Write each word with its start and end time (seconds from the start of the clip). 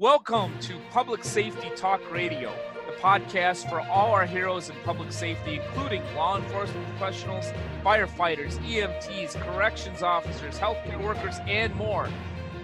Welcome 0.00 0.58
to 0.60 0.78
Public 0.92 1.22
Safety 1.22 1.70
Talk 1.76 2.00
Radio, 2.10 2.54
the 2.86 2.92
podcast 3.02 3.68
for 3.68 3.82
all 3.82 4.12
our 4.12 4.24
heroes 4.24 4.70
in 4.70 4.76
public 4.82 5.12
safety, 5.12 5.60
including 5.62 6.02
law 6.14 6.38
enforcement 6.38 6.88
professionals, 6.96 7.52
firefighters, 7.84 8.56
EMTs, 8.60 9.38
corrections 9.42 10.02
officers, 10.02 10.58
healthcare 10.58 11.04
workers, 11.04 11.36
and 11.46 11.74
more. 11.74 12.08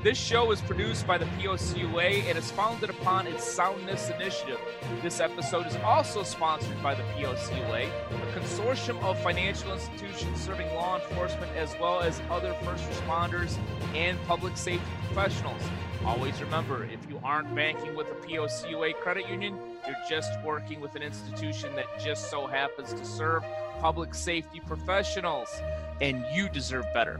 This 0.02 0.16
show 0.16 0.50
is 0.50 0.62
produced 0.62 1.06
by 1.06 1.18
the 1.18 1.26
POCUA 1.26 2.24
and 2.26 2.38
is 2.38 2.50
founded 2.52 2.88
upon 2.88 3.26
its 3.26 3.44
Soundness 3.44 4.08
Initiative. 4.08 4.60
This 5.02 5.20
episode 5.20 5.66
is 5.66 5.76
also 5.84 6.22
sponsored 6.22 6.82
by 6.82 6.94
the 6.94 7.02
POCUA, 7.02 7.90
a 7.90 8.38
consortium 8.38 8.98
of 9.02 9.20
financial 9.22 9.74
institutions 9.74 10.40
serving 10.40 10.74
law 10.74 10.98
enforcement 10.98 11.54
as 11.54 11.76
well 11.78 12.00
as 12.00 12.22
other 12.30 12.54
first 12.62 12.88
responders 12.88 13.58
and 13.94 14.18
public 14.26 14.56
safety 14.56 14.86
professionals. 15.12 15.60
Always 16.06 16.40
remember 16.40 16.84
if 16.84 17.00
you 17.10 17.20
aren't 17.24 17.52
banking 17.52 17.96
with 17.96 18.06
a 18.06 18.14
POCUA 18.14 18.94
credit 19.00 19.28
union, 19.28 19.58
you're 19.88 19.96
just 20.08 20.40
working 20.44 20.80
with 20.80 20.94
an 20.94 21.02
institution 21.02 21.74
that 21.74 21.86
just 21.98 22.30
so 22.30 22.46
happens 22.46 22.92
to 22.92 23.04
serve 23.04 23.42
public 23.80 24.14
safety 24.14 24.60
professionals, 24.64 25.48
and 26.00 26.24
you 26.32 26.48
deserve 26.48 26.84
better. 26.94 27.18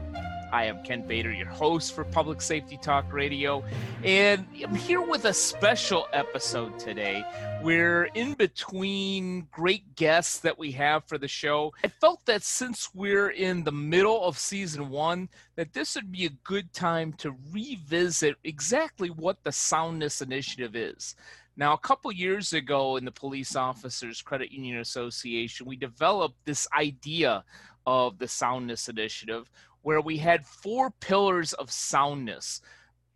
I 0.51 0.63
am 0.63 0.81
Ken 0.81 1.03
Bator, 1.03 1.37
your 1.37 1.47
host 1.47 1.93
for 1.93 2.05
Public 2.05 2.41
Safety 2.41 2.77
Talk 2.77 3.11
Radio, 3.11 3.65
and 4.03 4.45
I'm 4.63 4.75
here 4.75 5.01
with 5.01 5.25
a 5.25 5.33
special 5.33 6.07
episode 6.13 6.79
today. 6.79 7.25
We're 7.61 8.05
in 8.05 8.33
between 8.33 9.47
great 9.51 9.95
guests 9.95 10.39
that 10.39 10.57
we 10.57 10.71
have 10.71 11.03
for 11.03 11.17
the 11.17 11.27
show. 11.27 11.73
I 11.83 11.89
felt 11.89 12.25
that 12.27 12.43
since 12.43 12.89
we're 12.93 13.31
in 13.31 13.65
the 13.65 13.73
middle 13.73 14.23
of 14.23 14.37
season 14.37 14.89
one, 14.89 15.27
that 15.57 15.73
this 15.73 15.95
would 15.95 16.13
be 16.13 16.25
a 16.25 16.37
good 16.45 16.71
time 16.71 17.11
to 17.13 17.35
revisit 17.51 18.35
exactly 18.45 19.09
what 19.09 19.43
the 19.43 19.51
Soundness 19.51 20.21
Initiative 20.21 20.77
is. 20.77 21.15
Now, 21.57 21.73
a 21.73 21.79
couple 21.79 22.11
years 22.13 22.53
ago 22.53 22.95
in 22.95 23.03
the 23.03 23.11
Police 23.11 23.57
Officers 23.57 24.21
Credit 24.21 24.51
Union 24.51 24.79
Association, 24.79 25.65
we 25.65 25.75
developed 25.75 26.37
this 26.45 26.67
idea 26.77 27.43
of 27.85 28.19
the 28.19 28.27
Soundness 28.27 28.89
Initiative, 28.89 29.49
where 29.87 30.01
we 30.01 30.17
had 30.17 30.45
four 30.45 30.91
pillars 30.99 31.53
of 31.53 31.71
soundness. 31.71 32.59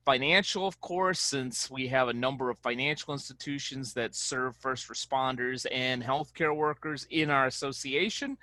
Financial, 0.05 0.66
of 0.66 0.80
course, 0.80 1.19
since 1.19 1.69
we 1.69 1.86
have 1.86 2.08
a 2.08 2.14
number 2.14 2.50
of 2.50 2.58
financial 2.59 3.11
institutions 3.11 3.94
that 3.94 4.16
serve 4.16 4.55
first 4.55 4.88
responders 4.88 5.66
and 5.69 6.02
healthcare 6.02 6.55
workers 6.55 7.05
in 7.09 7.30
our 7.30 7.45
association 7.47 8.38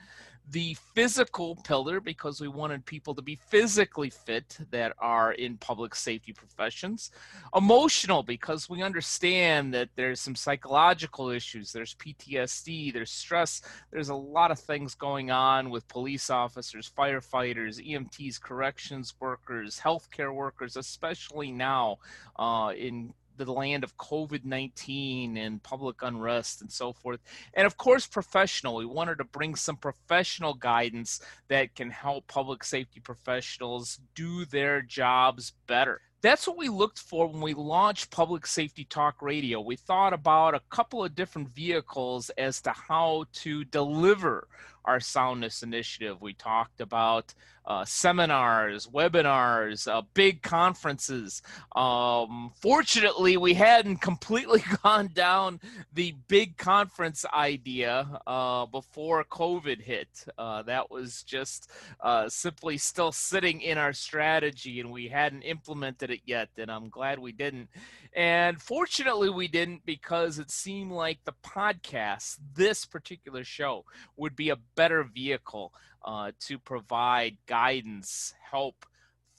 the 0.50 0.76
physical 0.94 1.56
pillar 1.56 2.00
because 2.00 2.40
we 2.40 2.48
wanted 2.48 2.84
people 2.86 3.14
to 3.14 3.22
be 3.22 3.36
physically 3.36 4.10
fit 4.10 4.58
that 4.70 4.94
are 4.98 5.32
in 5.32 5.56
public 5.58 5.94
safety 5.94 6.32
professions. 6.32 7.10
Emotional 7.54 8.22
because 8.22 8.68
we 8.68 8.82
understand 8.82 9.74
that 9.74 9.88
there's 9.96 10.20
some 10.20 10.34
psychological 10.34 11.30
issues 11.30 11.72
there's 11.72 11.94
ptsd 11.94 12.92
there's 12.92 13.10
stress 13.10 13.62
there's 13.90 14.08
a 14.08 14.14
lot 14.14 14.50
of 14.50 14.58
things 14.58 14.94
going 14.94 15.30
on 15.30 15.70
with 15.70 15.86
police 15.88 16.30
officers 16.30 16.90
firefighters 16.96 17.78
emts 17.86 18.40
corrections 18.40 19.14
workers 19.20 19.80
healthcare 19.82 20.34
workers 20.34 20.76
especially 20.76 21.50
now 21.50 21.96
uh, 22.38 22.72
in 22.76 23.12
the 23.44 23.52
land 23.52 23.84
of 23.84 23.96
COVID 23.96 24.44
19 24.44 25.36
and 25.36 25.62
public 25.62 26.02
unrest 26.02 26.60
and 26.60 26.70
so 26.70 26.92
forth. 26.92 27.20
And 27.54 27.66
of 27.66 27.76
course, 27.76 28.06
professional. 28.06 28.76
We 28.76 28.86
wanted 28.86 29.18
to 29.18 29.24
bring 29.24 29.54
some 29.54 29.76
professional 29.76 30.54
guidance 30.54 31.20
that 31.48 31.74
can 31.74 31.90
help 31.90 32.26
public 32.26 32.64
safety 32.64 33.00
professionals 33.00 34.00
do 34.14 34.44
their 34.44 34.82
jobs 34.82 35.52
better. 35.66 36.00
That's 36.20 36.48
what 36.48 36.58
we 36.58 36.68
looked 36.68 36.98
for 36.98 37.28
when 37.28 37.40
we 37.40 37.54
launched 37.54 38.10
Public 38.10 38.44
Safety 38.44 38.84
Talk 38.84 39.22
Radio. 39.22 39.60
We 39.60 39.76
thought 39.76 40.12
about 40.12 40.56
a 40.56 40.62
couple 40.68 41.04
of 41.04 41.14
different 41.14 41.50
vehicles 41.50 42.28
as 42.30 42.60
to 42.62 42.70
how 42.70 43.26
to 43.34 43.64
deliver 43.64 44.48
our 44.88 45.00
soundness 45.00 45.62
initiative. 45.62 46.22
We 46.22 46.32
talked 46.32 46.80
about 46.80 47.34
uh, 47.68 47.84
seminars, 47.84 48.86
webinars, 48.86 49.86
uh, 49.86 50.00
big 50.14 50.40
conferences. 50.40 51.42
Um, 51.76 52.50
fortunately, 52.58 53.36
we 53.36 53.52
hadn't 53.52 53.98
completely 54.00 54.64
gone 54.82 55.08
down 55.08 55.60
the 55.92 56.14
big 56.28 56.56
conference 56.56 57.26
idea 57.32 58.20
uh, 58.26 58.64
before 58.64 59.22
COVID 59.24 59.82
hit. 59.82 60.08
Uh, 60.38 60.62
that 60.62 60.90
was 60.90 61.22
just 61.22 61.70
uh, 62.00 62.26
simply 62.30 62.78
still 62.78 63.12
sitting 63.12 63.60
in 63.60 63.76
our 63.76 63.92
strategy, 63.92 64.80
and 64.80 64.90
we 64.90 65.08
hadn't 65.08 65.42
implemented 65.42 66.10
it 66.10 66.20
yet. 66.24 66.48
And 66.56 66.70
I'm 66.70 66.88
glad 66.88 67.18
we 67.18 67.32
didn't. 67.32 67.68
And 68.14 68.60
fortunately, 68.60 69.28
we 69.28 69.46
didn't 69.46 69.84
because 69.84 70.38
it 70.38 70.50
seemed 70.50 70.92
like 70.92 71.18
the 71.24 71.34
podcast, 71.44 72.38
this 72.54 72.86
particular 72.86 73.44
show, 73.44 73.84
would 74.16 74.34
be 74.34 74.48
a 74.48 74.56
better 74.78 75.02
vehicle 75.02 75.74
uh, 76.04 76.30
to 76.38 76.56
provide 76.56 77.36
guidance, 77.46 78.32
help, 78.40 78.86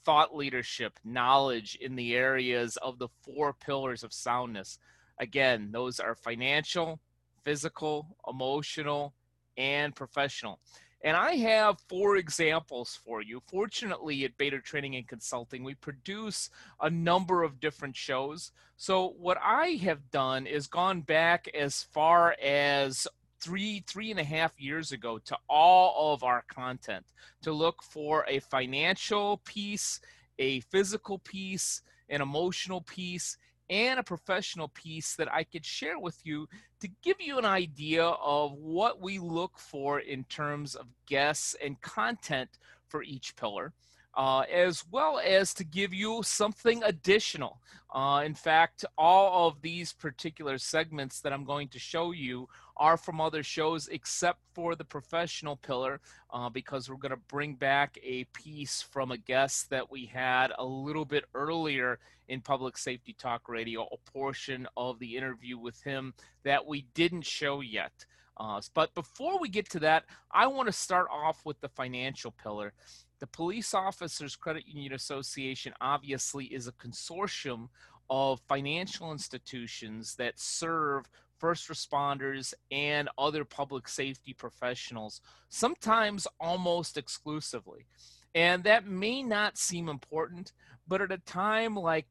thought 0.04 0.36
leadership, 0.36 1.00
knowledge 1.02 1.78
in 1.80 1.96
the 1.96 2.14
areas 2.14 2.76
of 2.82 2.98
the 2.98 3.08
four 3.22 3.54
pillars 3.54 4.04
of 4.04 4.12
soundness. 4.12 4.78
Again, 5.18 5.70
those 5.72 5.98
are 5.98 6.14
financial, 6.14 7.00
physical, 7.42 8.18
emotional, 8.28 9.14
and 9.56 9.96
professional. 9.96 10.60
And 11.02 11.16
I 11.16 11.36
have 11.36 11.80
four 11.88 12.18
examples 12.18 13.00
for 13.02 13.22
you. 13.22 13.40
Fortunately, 13.50 14.24
at 14.24 14.36
Bator 14.36 14.62
Training 14.62 14.96
and 14.96 15.08
Consulting, 15.08 15.64
we 15.64 15.74
produce 15.74 16.50
a 16.82 16.90
number 16.90 17.42
of 17.42 17.60
different 17.60 17.96
shows. 17.96 18.52
So, 18.76 19.14
what 19.18 19.38
I 19.42 19.78
have 19.82 20.10
done 20.10 20.46
is 20.46 20.66
gone 20.66 21.00
back 21.00 21.48
as 21.58 21.84
far 21.84 22.36
as 22.42 23.08
three 23.40 23.82
three 23.86 24.10
and 24.10 24.20
a 24.20 24.24
half 24.24 24.58
years 24.60 24.92
ago 24.92 25.18
to 25.18 25.36
all 25.48 26.12
of 26.12 26.22
our 26.22 26.42
content 26.48 27.04
to 27.42 27.52
look 27.52 27.82
for 27.82 28.24
a 28.28 28.38
financial 28.40 29.38
piece 29.44 30.00
a 30.38 30.60
physical 30.60 31.18
piece 31.18 31.82
an 32.08 32.20
emotional 32.20 32.80
piece 32.82 33.36
and 33.68 34.00
a 34.00 34.02
professional 34.02 34.68
piece 34.68 35.14
that 35.16 35.32
i 35.32 35.42
could 35.44 35.64
share 35.64 35.98
with 35.98 36.18
you 36.24 36.48
to 36.80 36.88
give 37.02 37.16
you 37.20 37.38
an 37.38 37.44
idea 37.44 38.04
of 38.04 38.52
what 38.52 39.00
we 39.00 39.18
look 39.18 39.58
for 39.58 40.00
in 40.00 40.24
terms 40.24 40.74
of 40.74 40.86
guests 41.06 41.54
and 41.62 41.80
content 41.80 42.58
for 42.88 43.02
each 43.02 43.36
pillar 43.36 43.72
uh, 44.14 44.40
as 44.52 44.84
well 44.90 45.20
as 45.24 45.54
to 45.54 45.64
give 45.64 45.94
you 45.94 46.22
something 46.22 46.82
additional. 46.82 47.60
Uh, 47.94 48.22
in 48.24 48.34
fact, 48.34 48.84
all 48.98 49.48
of 49.48 49.62
these 49.62 49.92
particular 49.92 50.58
segments 50.58 51.20
that 51.20 51.32
I'm 51.32 51.44
going 51.44 51.68
to 51.68 51.78
show 51.78 52.12
you 52.12 52.48
are 52.80 52.96
from 52.96 53.20
other 53.20 53.42
shows 53.42 53.88
except 53.88 54.40
for 54.54 54.74
the 54.74 54.84
professional 54.84 55.54
pillar 55.54 56.00
uh, 56.32 56.48
because 56.48 56.88
we're 56.88 56.96
going 56.96 57.10
to 57.10 57.20
bring 57.28 57.54
back 57.54 57.98
a 58.02 58.24
piece 58.32 58.80
from 58.80 59.10
a 59.10 59.18
guest 59.18 59.68
that 59.68 59.90
we 59.90 60.06
had 60.06 60.50
a 60.58 60.64
little 60.64 61.04
bit 61.04 61.26
earlier 61.34 61.98
in 62.28 62.40
Public 62.40 62.78
Safety 62.78 63.14
Talk 63.18 63.48
Radio, 63.50 63.86
a 63.92 64.10
portion 64.10 64.66
of 64.78 64.98
the 64.98 65.14
interview 65.14 65.58
with 65.58 65.82
him 65.82 66.14
that 66.42 66.66
we 66.66 66.86
didn't 66.94 67.26
show 67.26 67.60
yet. 67.60 67.92
Uh, 68.38 68.60
but 68.72 68.94
before 68.94 69.38
we 69.38 69.50
get 69.50 69.68
to 69.68 69.80
that, 69.80 70.04
I 70.32 70.46
want 70.46 70.66
to 70.66 70.72
start 70.72 71.08
off 71.12 71.44
with 71.44 71.60
the 71.60 71.68
financial 71.68 72.30
pillar. 72.30 72.72
The 73.18 73.26
Police 73.26 73.74
Officers 73.74 74.36
Credit 74.36 74.66
Union 74.66 74.94
Association 74.94 75.74
obviously 75.82 76.46
is 76.46 76.66
a 76.66 76.72
consortium 76.72 77.68
of 78.08 78.40
financial 78.48 79.12
institutions 79.12 80.14
that 80.16 80.40
serve 80.40 81.04
first 81.40 81.68
responders 81.68 82.54
and 82.70 83.08
other 83.18 83.44
public 83.44 83.88
safety 83.88 84.34
professionals, 84.34 85.20
sometimes 85.48 86.28
almost 86.38 86.96
exclusively. 86.96 87.86
And 88.34 88.62
that 88.64 88.86
may 88.86 89.22
not 89.22 89.58
seem 89.58 89.88
important, 89.88 90.52
but 90.86 91.00
at 91.00 91.10
a 91.10 91.18
time 91.18 91.74
like 91.74 92.06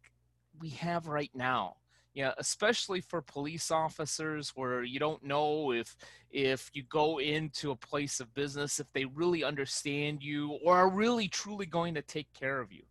we 0.60 0.70
have 0.70 1.08
right 1.08 1.32
now, 1.34 1.78
yeah, 2.14 2.34
especially 2.38 3.00
for 3.00 3.22
police 3.22 3.72
officers 3.72 4.50
where 4.56 4.84
you 4.84 5.00
don't 5.00 5.24
know 5.24 5.72
if 5.72 5.96
if 6.32 6.70
you 6.74 6.84
go 6.84 7.20
into 7.20 7.72
a 7.72 7.76
place 7.76 8.20
of 8.20 8.34
business 8.34 8.80
if 8.80 8.92
they 8.94 9.06
really 9.06 9.44
understand 9.44 10.22
you 10.22 10.60
or 10.64 10.76
are 10.76 10.90
really 10.90 11.28
truly 11.28 11.66
going 11.66 11.94
to 11.94 12.02
take 12.02 12.28
care 12.34 12.60
of 12.60 12.72
you. 12.72 12.84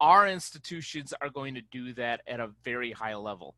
Our 0.00 0.28
institutions 0.28 1.12
are 1.20 1.30
going 1.30 1.54
to 1.54 1.62
do 1.72 1.92
that 1.94 2.22
at 2.26 2.40
a 2.40 2.50
very 2.64 2.92
high 2.92 3.16
level. 3.16 3.54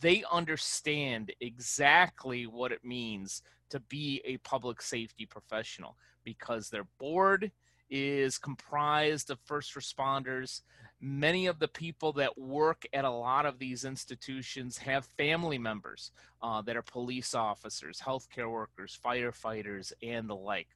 They 0.00 0.24
understand 0.30 1.32
exactly 1.40 2.46
what 2.46 2.72
it 2.72 2.84
means 2.84 3.42
to 3.70 3.80
be 3.80 4.20
a 4.24 4.36
public 4.38 4.82
safety 4.82 5.26
professional 5.26 5.96
because 6.24 6.68
their 6.68 6.86
board 6.98 7.50
is 7.88 8.38
comprised 8.38 9.30
of 9.30 9.38
first 9.40 9.74
responders 9.74 10.62
many 11.00 11.46
of 11.46 11.58
the 11.58 11.68
people 11.68 12.12
that 12.12 12.38
work 12.38 12.84
at 12.92 13.04
a 13.04 13.10
lot 13.10 13.46
of 13.46 13.58
these 13.58 13.84
institutions 13.84 14.78
have 14.78 15.04
family 15.18 15.58
members 15.58 16.10
uh, 16.42 16.62
that 16.62 16.76
are 16.76 16.82
police 16.82 17.34
officers, 17.34 18.00
healthcare 18.04 18.50
workers, 18.50 18.98
firefighters, 19.04 19.92
and 20.02 20.28
the 20.28 20.34
like. 20.34 20.68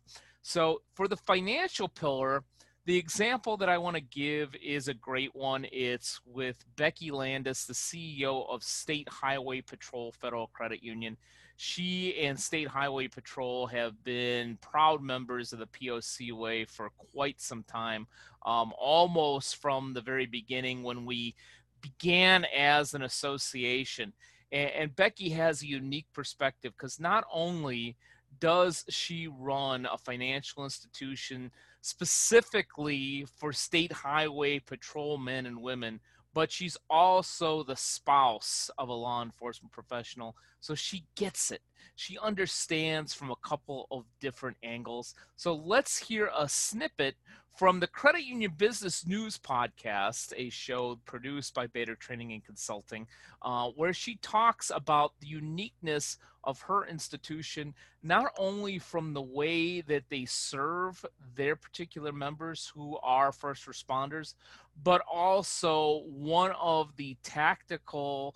So, 0.42 0.82
for 0.94 1.08
the 1.08 1.16
financial 1.16 1.88
pillar, 1.88 2.44
The 2.86 2.96
example 2.96 3.58
that 3.58 3.68
I 3.68 3.76
want 3.76 3.96
to 3.96 4.00
give 4.00 4.54
is 4.56 4.88
a 4.88 4.94
great 4.94 5.34
one. 5.34 5.66
It's 5.70 6.18
with 6.24 6.64
Becky 6.76 7.10
Landis, 7.10 7.66
the 7.66 7.74
CEO 7.74 8.48
of 8.48 8.62
State 8.62 9.08
Highway 9.10 9.60
Patrol 9.60 10.12
Federal 10.12 10.46
Credit 10.48 10.82
Union. 10.82 11.18
She 11.58 12.18
and 12.22 12.40
State 12.40 12.68
Highway 12.68 13.08
Patrol 13.08 13.66
have 13.66 14.02
been 14.02 14.56
proud 14.62 15.02
members 15.02 15.52
of 15.52 15.58
the 15.58 15.66
POCUA 15.66 16.68
for 16.68 16.88
quite 17.12 17.38
some 17.38 17.64
time, 17.64 18.06
um, 18.46 18.72
almost 18.78 19.56
from 19.56 19.92
the 19.92 20.00
very 20.00 20.24
beginning 20.24 20.82
when 20.82 21.04
we 21.04 21.34
began 21.82 22.46
as 22.56 22.94
an 22.94 23.02
association. 23.02 24.14
And, 24.52 24.70
and 24.70 24.96
Becky 24.96 25.28
has 25.30 25.60
a 25.60 25.68
unique 25.68 26.06
perspective 26.14 26.72
because 26.78 26.98
not 26.98 27.24
only 27.30 27.98
does 28.38 28.86
she 28.88 29.28
run 29.28 29.86
a 29.86 29.98
financial 29.98 30.64
institution 30.64 31.50
specifically 31.80 33.26
for 33.36 33.52
state 33.52 33.92
highway 33.92 34.58
patrol 34.58 35.18
men 35.18 35.46
and 35.46 35.60
women 35.62 36.00
but 36.32 36.52
she's 36.52 36.76
also 36.88 37.62
the 37.62 37.76
spouse 37.76 38.70
of 38.78 38.88
a 38.88 38.92
law 38.92 39.22
enforcement 39.22 39.72
professional. 39.72 40.36
So 40.60 40.74
she 40.74 41.04
gets 41.16 41.50
it. 41.50 41.60
She 41.96 42.18
understands 42.18 43.12
from 43.12 43.30
a 43.30 43.36
couple 43.36 43.86
of 43.90 44.04
different 44.20 44.56
angles. 44.62 45.14
So 45.36 45.54
let's 45.54 45.98
hear 45.98 46.30
a 46.36 46.48
snippet 46.48 47.16
from 47.56 47.81
the 47.81 47.87
Credit 47.87 48.23
Union 48.23 48.52
Business 48.56 49.06
News 49.06 49.37
podcast, 49.38 50.32
a 50.37 50.49
show 50.49 50.99
produced 51.05 51.52
by 51.55 51.67
Bator 51.67 51.99
Training 51.99 52.32
and 52.32 52.44
Consulting, 52.44 53.06
uh, 53.43 53.69
where 53.76 53.93
she 53.93 54.17
talks 54.17 54.70
about 54.75 55.12
the 55.20 55.26
uniqueness 55.26 56.17
of 56.43 56.62
her 56.62 56.87
institution, 56.87 57.75
not 58.02 58.32
only 58.38 58.79
from 58.79 59.12
the 59.12 59.23
way 59.23 59.82
that 59.82 60.05
they 60.08 60.25
serve 60.25 61.05
their 61.35 61.55
particular 61.55 62.12
members 62.12 62.73
who 62.75 62.97
are 63.02 63.31
first 63.31 63.67
responders, 63.67 64.35
but 64.82 65.02
also 65.11 66.05
one 66.06 66.52
of 66.52 66.97
the 66.97 67.17
tactical 67.23 68.35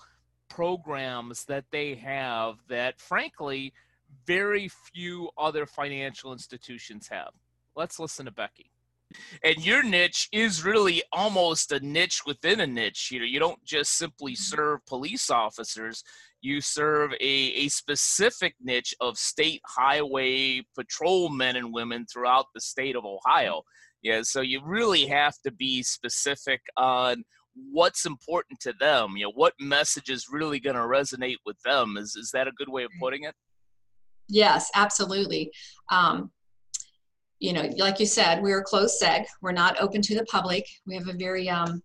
programs 0.48 1.44
that 1.46 1.64
they 1.70 1.94
have 1.94 2.56
that, 2.68 3.00
frankly, 3.00 3.72
very 4.26 4.68
few 4.68 5.30
other 5.38 5.64
financial 5.64 6.32
institutions 6.32 7.08
have. 7.08 7.30
Let's 7.74 7.98
listen 7.98 8.26
to 8.26 8.30
Becky 8.30 8.73
and 9.42 9.64
your 9.64 9.82
niche 9.82 10.28
is 10.32 10.64
really 10.64 11.02
almost 11.12 11.72
a 11.72 11.80
niche 11.80 12.22
within 12.26 12.60
a 12.60 12.66
niche 12.66 13.10
you 13.12 13.18
know 13.18 13.24
you 13.24 13.38
don't 13.38 13.62
just 13.64 13.96
simply 13.96 14.32
mm-hmm. 14.32 14.56
serve 14.56 14.86
police 14.86 15.30
officers. 15.30 16.02
You 16.40 16.60
serve 16.60 17.12
a, 17.12 17.24
a 17.24 17.68
specific 17.68 18.54
niche 18.60 18.94
of 19.00 19.16
state 19.16 19.62
highway 19.66 20.62
patrol 20.76 21.30
men 21.30 21.56
and 21.56 21.72
women 21.72 22.04
throughout 22.12 22.46
the 22.54 22.60
state 22.60 22.96
of 22.96 23.04
ohio. 23.04 23.62
Yeah 24.02 24.20
so 24.22 24.40
you 24.40 24.60
really 24.64 25.06
have 25.06 25.34
to 25.44 25.52
be 25.52 25.82
specific 25.82 26.60
on 26.76 27.24
what's 27.70 28.04
important 28.04 28.58
to 28.60 28.74
them. 28.80 29.14
You 29.16 29.26
know 29.26 29.32
what 29.34 29.54
message 29.60 30.10
is 30.10 30.26
really 30.30 30.60
going 30.60 30.76
to 30.76 30.82
resonate 30.82 31.38
with 31.46 31.60
them. 31.64 31.96
Is, 31.96 32.16
is 32.16 32.30
that 32.32 32.48
a 32.48 32.52
good 32.52 32.68
way 32.68 32.84
of 32.84 32.90
putting 33.00 33.24
it? 33.24 33.34
Yes 34.28 34.70
absolutely. 34.74 35.52
Um, 35.90 36.30
you 37.44 37.52
know, 37.52 37.68
like 37.76 38.00
you 38.00 38.06
said, 38.06 38.42
we're 38.42 38.60
a 38.60 38.64
closed 38.64 39.00
seg. 39.00 39.26
We're 39.42 39.52
not 39.52 39.78
open 39.78 40.00
to 40.00 40.14
the 40.14 40.24
public. 40.24 40.66
We 40.86 40.94
have 40.94 41.08
a 41.08 41.12
very 41.12 41.50
um, 41.50 41.82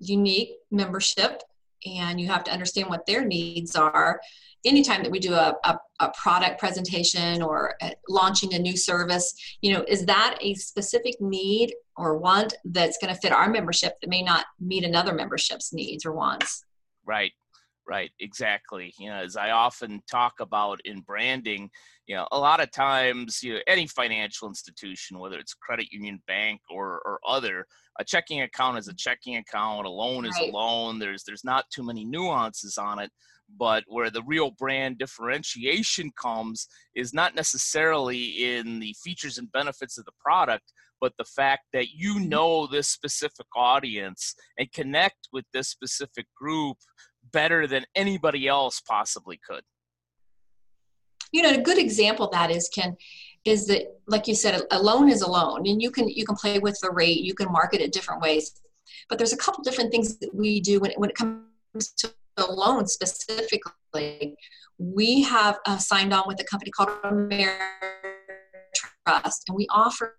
unique 0.00 0.54
membership, 0.72 1.40
and 1.86 2.20
you 2.20 2.26
have 2.26 2.42
to 2.44 2.50
understand 2.50 2.90
what 2.90 3.06
their 3.06 3.24
needs 3.24 3.76
are. 3.76 4.20
Anytime 4.64 5.04
that 5.04 5.12
we 5.12 5.20
do 5.20 5.34
a, 5.34 5.54
a, 5.62 5.78
a 6.00 6.12
product 6.20 6.58
presentation 6.58 7.42
or 7.42 7.76
a, 7.80 7.92
launching 8.08 8.54
a 8.54 8.58
new 8.58 8.76
service, 8.76 9.32
you 9.60 9.72
know, 9.72 9.84
is 9.86 10.04
that 10.06 10.36
a 10.40 10.54
specific 10.54 11.14
need 11.20 11.72
or 11.96 12.18
want 12.18 12.54
that's 12.64 12.98
going 12.98 13.14
to 13.14 13.20
fit 13.20 13.30
our 13.30 13.48
membership 13.48 14.00
that 14.00 14.10
may 14.10 14.22
not 14.22 14.46
meet 14.58 14.82
another 14.82 15.14
membership's 15.14 15.72
needs 15.72 16.04
or 16.04 16.10
wants? 16.10 16.64
Right. 17.04 17.30
Right, 17.88 18.10
exactly. 18.18 18.92
You 18.98 19.10
know, 19.10 19.16
as 19.16 19.36
I 19.36 19.50
often 19.52 20.02
talk 20.10 20.34
about 20.40 20.80
in 20.84 21.02
branding, 21.02 21.70
you 22.08 22.16
know, 22.16 22.26
a 22.32 22.38
lot 22.38 22.60
of 22.60 22.72
times, 22.72 23.44
you 23.44 23.54
know, 23.54 23.60
any 23.68 23.86
financial 23.86 24.48
institution, 24.48 25.20
whether 25.20 25.38
it's 25.38 25.54
credit 25.54 25.92
union, 25.92 26.20
bank, 26.26 26.60
or 26.68 27.00
or 27.04 27.20
other, 27.24 27.64
a 28.00 28.04
checking 28.04 28.42
account 28.42 28.78
is 28.78 28.88
a 28.88 28.94
checking 28.94 29.36
account, 29.36 29.86
a 29.86 29.90
loan 29.90 30.24
right. 30.24 30.30
is 30.30 30.38
a 30.38 30.50
loan. 30.50 30.98
There's 30.98 31.22
there's 31.22 31.44
not 31.44 31.70
too 31.70 31.84
many 31.84 32.04
nuances 32.04 32.76
on 32.76 32.98
it, 32.98 33.10
but 33.56 33.84
where 33.86 34.10
the 34.10 34.22
real 34.24 34.50
brand 34.50 34.98
differentiation 34.98 36.10
comes 36.20 36.66
is 36.96 37.14
not 37.14 37.36
necessarily 37.36 38.56
in 38.56 38.80
the 38.80 38.96
features 39.02 39.38
and 39.38 39.50
benefits 39.52 39.96
of 39.96 40.04
the 40.06 40.12
product, 40.20 40.72
but 41.00 41.12
the 41.18 41.24
fact 41.24 41.64
that 41.72 41.90
you 41.90 42.14
mm-hmm. 42.14 42.28
know 42.30 42.66
this 42.66 42.88
specific 42.88 43.46
audience 43.54 44.34
and 44.58 44.72
connect 44.72 45.28
with 45.32 45.44
this 45.52 45.68
specific 45.68 46.26
group 46.36 46.76
better 47.36 47.66
than 47.66 47.84
anybody 47.94 48.48
else 48.48 48.80
possibly 48.80 49.38
could. 49.46 49.62
You 51.32 51.42
know, 51.42 51.50
a 51.50 51.60
good 51.60 51.76
example 51.76 52.30
that 52.32 52.50
is 52.50 52.70
can 52.74 52.96
is 53.44 53.66
that 53.66 53.82
like 54.08 54.26
you 54.26 54.34
said, 54.34 54.62
a 54.70 54.82
loan 54.82 55.10
is 55.10 55.20
a 55.20 55.30
loan, 55.30 55.66
and 55.68 55.82
you 55.82 55.90
can 55.90 56.08
you 56.08 56.24
can 56.24 56.34
play 56.34 56.58
with 56.58 56.78
the 56.80 56.90
rate, 56.90 57.20
you 57.20 57.34
can 57.34 57.52
market 57.52 57.82
it 57.82 57.92
different 57.92 58.22
ways. 58.22 58.44
But 59.10 59.18
there's 59.18 59.34
a 59.34 59.36
couple 59.36 59.62
different 59.62 59.90
things 59.92 60.16
that 60.20 60.34
we 60.34 60.60
do 60.60 60.80
when 60.80 60.92
it, 60.92 60.98
when 60.98 61.10
it 61.10 61.16
comes 61.16 61.84
to 61.98 62.14
the 62.38 62.46
loan 62.46 62.86
specifically. 62.86 64.34
We 64.78 65.22
have 65.24 65.58
uh, 65.66 65.76
signed 65.76 66.14
on 66.14 66.24
with 66.26 66.40
a 66.40 66.44
company 66.44 66.70
called 66.70 66.90
Ameritrust, 67.04 67.60
and 69.46 69.54
we 69.60 69.66
offer 69.70 70.14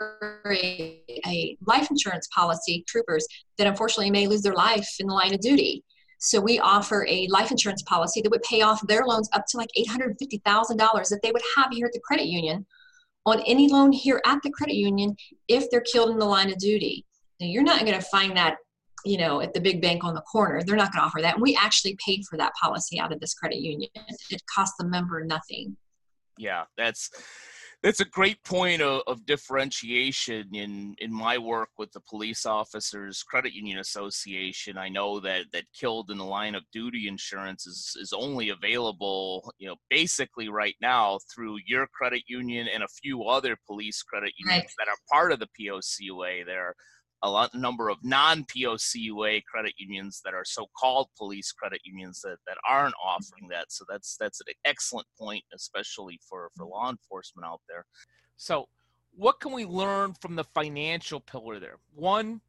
a, 0.46 1.02
a 1.26 1.58
life 1.66 1.90
insurance 1.90 2.28
policy 2.40 2.84
troopers 2.88 3.26
that 3.58 3.66
unfortunately 3.66 4.12
may 4.12 4.28
lose 4.28 4.44
their 4.44 4.60
life 4.68 4.90
in 5.00 5.08
the 5.08 5.14
line 5.14 5.34
of 5.34 5.42
duty. 5.42 5.84
So 6.20 6.40
we 6.40 6.60
offer 6.60 7.06
a 7.08 7.28
life 7.28 7.52
insurance 7.52 7.84
policy 7.84 8.22
that 8.22 8.30
would 8.30 8.42
pay 8.44 8.62
off 8.62 8.86
their 8.88 9.06
loans 9.06 9.30
up 9.34 9.46
to 9.50 9.58
like 9.58 9.70
$850,000 9.78 11.10
that 11.10 11.20
they 11.22 11.32
would 11.32 11.42
have 11.56 11.68
here 11.72 11.86
at 11.86 11.94
the 11.94 12.00
credit 12.00 12.26
union 12.26 12.66
on 13.26 13.42
any 13.42 13.68
loan 13.68 13.92
here 13.92 14.22
at 14.26 14.42
the 14.42 14.50
credit 14.50 14.76
union 14.76 15.16
if 15.48 15.70
they're 15.70 15.82
killed 15.82 16.10
in 16.10 16.18
the 16.18 16.26
line 16.26 16.50
of 16.50 16.58
duty. 16.58 17.06
Now 17.40 17.48
you're 17.48 17.64
not 17.64 17.82
going 17.82 17.94
to 17.94 18.02
find 18.02 18.36
that, 18.38 18.58
you 19.06 19.18
know, 19.18 19.42
at 19.42 19.54
the 19.54 19.62
big 19.62 19.82
bank 19.82 20.04
on 20.04 20.16
the 20.16 20.22
corner. 20.22 20.64
They're 20.64 20.76
not 20.76 20.92
going 20.92 21.02
to 21.02 21.06
offer 21.06 21.22
that. 21.22 21.36
And 21.36 21.42
we 21.42 21.56
actually 21.56 21.98
paid 22.04 22.26
for 22.26 22.38
that 22.38 22.54
policy 22.56 23.00
out 23.00 23.14
of 23.14 23.20
this 23.20 23.34
credit 23.34 23.60
union. 23.60 23.90
It 24.30 24.42
cost 24.54 24.74
the 24.80 24.86
member 24.86 25.24
nothing. 25.24 25.78
Yeah, 26.38 26.66
that's 26.78 27.10
that's 27.84 28.00
a 28.00 28.06
great 28.06 28.44
point 28.44 28.82
of, 28.82 29.02
of, 29.06 29.26
differentiation 29.26 30.48
in 30.54 30.96
in 31.00 31.14
my 31.14 31.38
work 31.38 31.70
with 31.78 31.92
the 31.92 32.00
police 32.10 32.46
officers 32.46 33.24
credit 33.24 33.54
union 33.54 33.80
association 33.80 34.78
i 34.78 34.88
know 34.88 35.20
that 35.20 35.44
that 35.52 35.66
killed 35.78 36.10
in 36.10 36.18
the 36.18 36.24
line 36.24 36.56
of 36.56 36.64
duty 36.72 37.08
insurance 37.08 37.68
is 37.68 37.96
is 38.00 38.14
only 38.14 38.50
available 38.50 39.52
you 39.60 39.68
know 39.68 39.76
basically 39.90 40.48
right 40.48 40.76
now 40.82 41.20
through 41.34 41.58
your 41.66 41.88
credit 41.88 42.24
union 42.28 42.68
and 42.74 42.84
a 42.84 42.88
few 42.88 43.24
other 43.24 43.58
police 43.68 44.02
credit 44.02 44.32
unions 44.38 44.64
right. 44.64 44.72
that 44.78 44.88
are 44.88 44.98
part 45.12 45.32
of 45.32 45.40
the 45.40 45.50
POCUA 45.60 46.46
there 46.46 46.74
a 47.24 47.30
lot 47.30 47.54
number 47.56 47.90
of 47.90 47.98
non-POCUA 48.04 49.44
credit 49.46 49.74
unions 49.78 50.22
that 50.24 50.34
are 50.34 50.46
so-called 50.46 51.10
police 51.18 51.52
credit 51.52 51.82
unions 51.84 52.22
that, 52.22 52.38
that 52.46 52.58
aren't 52.68 52.94
offering 53.04 53.48
that. 53.50 53.72
So 53.72 53.86
that's 53.90 54.18
that's 54.20 54.40
an 54.42 54.54
excellent 54.66 55.08
point, 55.20 55.44
especially 55.54 56.20
for 56.28 56.50
for 56.56 56.66
law 56.66 56.90
enforcement 56.90 57.48
out 57.48 57.62
there. 57.68 57.86
So, 58.38 58.68
what 59.16 59.40
can 59.40 59.52
we 59.52 59.66
learn 59.66 60.14
from 60.22 60.36
the 60.36 60.44
financial 60.44 61.20
pillar 61.20 61.60
there? 61.60 61.78
One, 61.96 62.42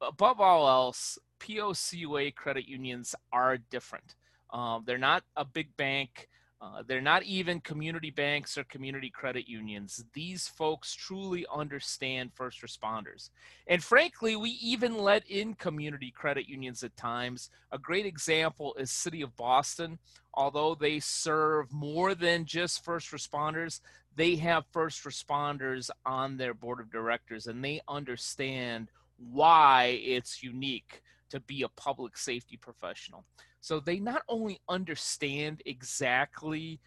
above 0.00 0.40
all 0.40 0.68
else, 0.68 1.18
POCUA 1.40 2.34
credit 2.34 2.66
unions 2.66 3.14
are 3.32 3.58
different. 3.58 4.14
Um, 4.50 4.84
they're 4.86 4.98
not 4.98 5.24
a 5.36 5.44
big 5.44 5.76
bank. 5.76 6.28
Uh, 6.64 6.82
they're 6.86 7.00
not 7.02 7.22
even 7.24 7.60
community 7.60 8.10
banks 8.10 8.56
or 8.56 8.64
community 8.64 9.10
credit 9.10 9.46
unions. 9.46 10.02
These 10.14 10.48
folks 10.48 10.94
truly 10.94 11.44
understand 11.54 12.30
first 12.32 12.62
responders. 12.62 13.28
And 13.66 13.84
frankly, 13.84 14.34
we 14.34 14.50
even 14.62 14.96
let 14.96 15.26
in 15.26 15.54
community 15.54 16.10
credit 16.10 16.48
unions 16.48 16.82
at 16.82 16.96
times. 16.96 17.50
A 17.70 17.78
great 17.78 18.06
example 18.06 18.74
is 18.78 18.90
City 18.90 19.20
of 19.20 19.36
Boston. 19.36 19.98
Although 20.32 20.74
they 20.74 21.00
serve 21.00 21.70
more 21.70 22.14
than 22.14 22.46
just 22.46 22.82
first 22.82 23.10
responders, 23.10 23.80
they 24.16 24.36
have 24.36 24.64
first 24.72 25.04
responders 25.04 25.90
on 26.06 26.38
their 26.38 26.54
board 26.54 26.80
of 26.80 26.90
directors 26.90 27.46
and 27.46 27.62
they 27.62 27.82
understand 27.88 28.88
why 29.18 30.00
it's 30.02 30.42
unique 30.42 31.02
to 31.34 31.40
be 31.40 31.62
a 31.62 31.68
public 31.68 32.16
safety 32.16 32.56
professional. 32.56 33.24
So 33.60 33.80
they 33.80 33.98
not 33.98 34.22
only 34.28 34.60
understand 34.68 35.62
exactly 35.66 36.80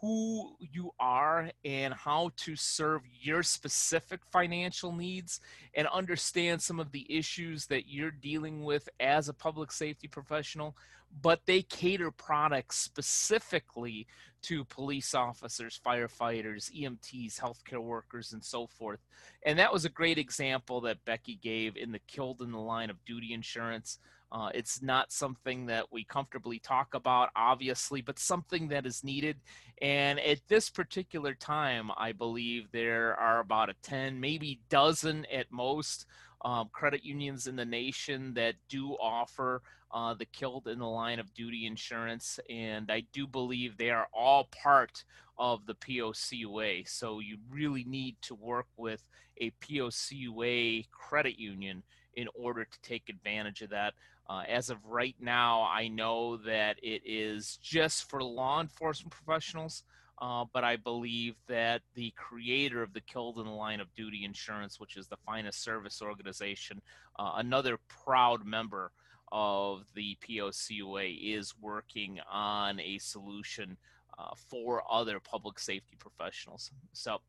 who 0.00 0.54
you 0.60 0.92
are 1.00 1.50
and 1.64 1.92
how 1.92 2.30
to 2.36 2.54
serve 2.54 3.02
your 3.20 3.42
specific 3.42 4.20
financial 4.30 4.92
needs 4.92 5.40
and 5.74 5.88
understand 5.88 6.62
some 6.62 6.78
of 6.78 6.92
the 6.92 7.04
issues 7.12 7.66
that 7.66 7.88
you're 7.88 8.12
dealing 8.12 8.62
with 8.62 8.88
as 9.00 9.28
a 9.28 9.34
public 9.34 9.72
safety 9.72 10.06
professional, 10.06 10.76
but 11.20 11.40
they 11.46 11.62
cater 11.62 12.12
products 12.12 12.78
specifically 12.78 14.06
to 14.42 14.64
police 14.64 15.14
officers, 15.14 15.80
firefighters, 15.84 16.70
EMTs, 16.72 17.40
healthcare 17.40 17.82
workers, 17.82 18.32
and 18.32 18.44
so 18.44 18.66
forth. 18.66 19.00
And 19.44 19.58
that 19.58 19.72
was 19.72 19.84
a 19.84 19.90
great 19.90 20.18
example 20.18 20.80
that 20.82 21.04
Becky 21.04 21.38
gave 21.42 21.76
in 21.76 21.92
the 21.92 22.00
killed 22.00 22.40
in 22.40 22.52
the 22.52 22.58
line 22.58 22.90
of 22.90 23.04
duty 23.04 23.32
insurance. 23.32 23.98
Uh, 24.30 24.50
it's 24.54 24.82
not 24.82 25.10
something 25.10 25.66
that 25.66 25.86
we 25.90 26.04
comfortably 26.04 26.58
talk 26.58 26.94
about, 26.94 27.30
obviously, 27.34 28.02
but 28.02 28.18
something 28.18 28.68
that 28.68 28.84
is 28.84 29.02
needed. 29.02 29.38
And 29.80 30.20
at 30.20 30.40
this 30.48 30.68
particular 30.68 31.34
time, 31.34 31.90
I 31.96 32.12
believe 32.12 32.70
there 32.70 33.18
are 33.18 33.40
about 33.40 33.70
a 33.70 33.74
10, 33.82 34.20
maybe 34.20 34.60
dozen 34.68 35.26
at 35.32 35.50
most 35.50 36.06
um, 36.42 36.68
credit 36.72 37.04
unions 37.04 37.46
in 37.46 37.56
the 37.56 37.64
nation 37.64 38.34
that 38.34 38.54
do 38.68 38.92
offer 38.92 39.62
uh, 39.92 40.14
the 40.14 40.26
killed 40.26 40.68
in 40.68 40.78
the 40.78 40.86
line 40.86 41.18
of 41.18 41.34
duty 41.34 41.66
insurance. 41.66 42.38
And 42.48 42.90
I 42.90 43.04
do 43.12 43.26
believe 43.26 43.76
they 43.76 43.90
are 43.90 44.08
all 44.12 44.44
part 44.44 45.04
of 45.38 45.66
the 45.66 45.74
POCUA. 45.74 46.88
So 46.88 47.20
you 47.20 47.38
really 47.50 47.84
need 47.84 48.16
to 48.22 48.34
work 48.34 48.66
with 48.76 49.08
a 49.40 49.52
POCUA 49.62 50.88
credit 50.90 51.38
union 51.38 51.82
in 52.14 52.28
order 52.34 52.64
to 52.64 52.80
take 52.82 53.08
advantage 53.08 53.62
of 53.62 53.70
that. 53.70 53.94
Uh, 54.28 54.42
as 54.48 54.68
of 54.68 54.84
right 54.84 55.16
now, 55.20 55.62
I 55.62 55.88
know 55.88 56.36
that 56.38 56.76
it 56.82 57.02
is 57.06 57.58
just 57.62 58.10
for 58.10 58.22
law 58.22 58.60
enforcement 58.60 59.12
professionals, 59.12 59.84
uh, 60.20 60.44
but 60.52 60.64
I 60.64 60.76
believe 60.76 61.36
that 61.46 61.82
the 61.94 62.12
creator 62.16 62.82
of 62.82 62.92
the 62.92 63.00
Killed 63.00 63.38
in 63.38 63.44
the 63.44 63.52
Line 63.52 63.80
of 63.80 63.94
Duty 63.94 64.24
Insurance, 64.24 64.80
which 64.80 64.96
is 64.96 65.06
the 65.06 65.16
finest 65.24 65.62
service 65.62 66.02
organization, 66.02 66.80
uh, 67.18 67.32
another 67.36 67.78
proud 67.88 68.44
member 68.44 68.90
of 69.30 69.84
the 69.94 70.16
POCUA, 70.20 71.18
is 71.22 71.54
working 71.60 72.18
on 72.30 72.80
a 72.80 72.98
solution 72.98 73.76
uh, 74.18 74.30
for 74.48 74.82
other 74.90 75.20
public 75.20 75.58
safety 75.60 75.96
professionals. 75.98 76.72
So, 76.92 77.20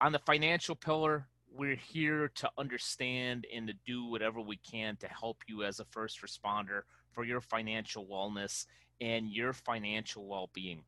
on 0.00 0.12
the 0.12 0.18
financial 0.18 0.74
pillar, 0.74 1.28
we're 1.52 1.76
here 1.76 2.30
to 2.36 2.50
understand 2.58 3.46
and 3.54 3.68
to 3.68 3.74
do 3.86 4.06
whatever 4.06 4.40
we 4.40 4.56
can 4.56 4.96
to 4.96 5.08
help 5.08 5.42
you 5.46 5.62
as 5.62 5.78
a 5.78 5.84
first 5.84 6.22
responder 6.22 6.82
for 7.12 7.24
your 7.24 7.40
financial 7.40 8.06
wellness 8.06 8.66
and 9.00 9.30
your 9.30 9.52
financial 9.52 10.26
well 10.26 10.50
being. 10.52 10.82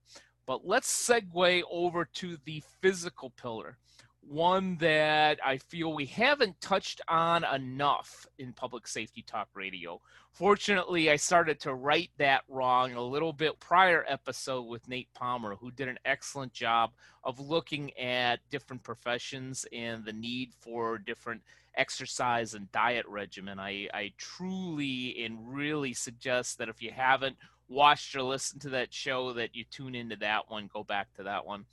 But 0.47 0.67
let's 0.67 0.91
segue 1.09 1.63
over 1.71 2.05
to 2.05 2.37
the 2.45 2.63
physical 2.81 3.31
pillar 3.31 3.79
one 4.23 4.77
that 4.77 5.39
I 5.45 5.59
feel 5.59 5.93
we 5.93 6.07
haven't 6.07 6.61
touched 6.61 7.01
on 7.09 7.45
enough 7.45 8.27
in 8.39 8.53
public 8.53 8.87
safety 8.87 9.23
talk 9.23 9.49
radio. 9.55 10.01
Fortunately, 10.31 11.11
I 11.11 11.17
started 11.17 11.61
to 11.61 11.75
write 11.75 12.11
that 12.19 12.43
wrong 12.49 12.95
a 12.95 13.03
little 13.03 13.33
bit 13.33 13.59
prior 13.61 14.05
episode 14.09 14.63
with 14.63 14.89
Nate 14.89 15.13
Palmer, 15.15 15.57
who 15.57 15.71
did 15.71 15.89
an 15.89 15.99
excellent 16.05 16.53
job 16.53 16.93
of 17.25 17.41
looking 17.41 17.97
at 17.99 18.41
different 18.51 18.83
professions 18.83 19.67
and 19.73 20.05
the 20.05 20.13
need 20.13 20.53
for 20.61 20.99
different 20.99 21.43
exercise 21.75 22.55
and 22.55 22.71
diet 22.71 23.07
regimen. 23.09 23.59
I, 23.59 23.89
I 23.93 24.13
truly 24.19 25.25
and 25.25 25.53
really 25.53 25.95
suggest 25.95 26.59
that 26.59 26.69
if 26.69 26.81
you 26.81 26.93
haven't 26.93 27.37
watched 27.73 28.15
or 28.15 28.23
listened 28.23 28.61
to 28.63 28.71
that 28.71 28.93
show, 28.93 29.33
that 29.33 29.55
you 29.57 29.65
tune 29.71 29.95
into 29.95 30.17
that 30.17 30.51
one, 30.51 30.69
go 30.73 30.85
back 30.85 31.13
to 31.17 31.23
that 31.25 31.47
one. 31.47 31.65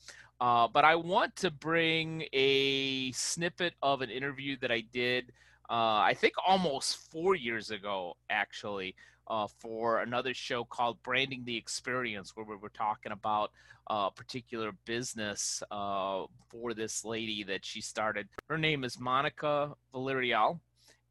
Uh, 0.42 0.68
but 0.68 0.86
I 0.86 0.96
want 0.96 1.36
to 1.38 1.52
bring 1.52 2.24
a 2.32 3.12
snippet 3.12 3.74
of 3.82 4.02
an 4.02 4.10
interview 4.10 4.58
that 4.62 4.72
I 4.72 4.82
did, 4.94 5.32
uh, 5.70 6.00
I 6.02 6.16
think 6.16 6.34
almost 6.48 7.12
four 7.12 7.36
years 7.36 7.72
ago, 7.72 8.16
actually, 8.30 8.96
uh, 9.28 9.48
for 9.60 10.00
another 10.00 10.34
show 10.34 10.64
called 10.64 11.04
Branding 11.04 11.44
the 11.46 11.58
Experience, 11.58 12.36
where 12.36 12.46
we 12.46 12.56
were 12.56 12.70
talking 12.70 13.12
about 13.12 13.52
a 13.88 14.10
particular 14.10 14.72
business 14.86 15.62
uh, 15.72 16.24
for 16.50 16.74
this 16.74 17.04
lady 17.04 17.44
that 17.44 17.66
she 17.66 17.82
started. 17.82 18.28
Her 18.48 18.58
name 18.58 18.84
is 18.84 19.00
Monica 19.00 19.74
Villareal, 19.94 20.60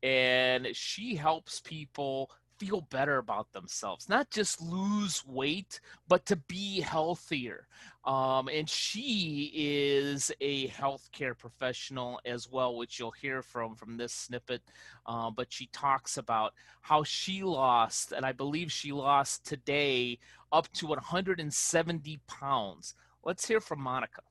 and 0.02 0.68
she 0.72 1.16
helps 1.16 1.60
people 1.60 2.30
feel 2.58 2.80
better 2.80 3.18
about 3.18 3.52
themselves, 3.52 4.08
not 4.08 4.30
just 4.30 4.60
lose 4.60 5.24
weight, 5.26 5.80
but 6.08 6.26
to 6.26 6.36
be 6.36 6.80
healthier. 6.80 7.66
Um, 8.04 8.48
and 8.48 8.68
she 8.68 9.50
is 9.54 10.32
a 10.40 10.68
healthcare 10.68 11.36
professional 11.36 12.20
as 12.24 12.50
well, 12.50 12.76
which 12.76 12.98
you'll 12.98 13.10
hear 13.10 13.42
from 13.42 13.74
from 13.74 13.96
this 13.96 14.12
snippet. 14.12 14.62
Uh, 15.06 15.30
but 15.30 15.52
she 15.52 15.66
talks 15.66 16.16
about 16.16 16.54
how 16.80 17.04
she 17.04 17.42
lost, 17.42 18.12
and 18.12 18.24
I 18.24 18.32
believe 18.32 18.72
she 18.72 18.92
lost 18.92 19.44
today 19.44 20.18
up 20.52 20.72
to 20.74 20.86
170 20.86 22.20
pounds. 22.26 22.94
Let's 23.22 23.46
hear 23.46 23.60
from 23.60 23.80
Monica. 23.80 24.22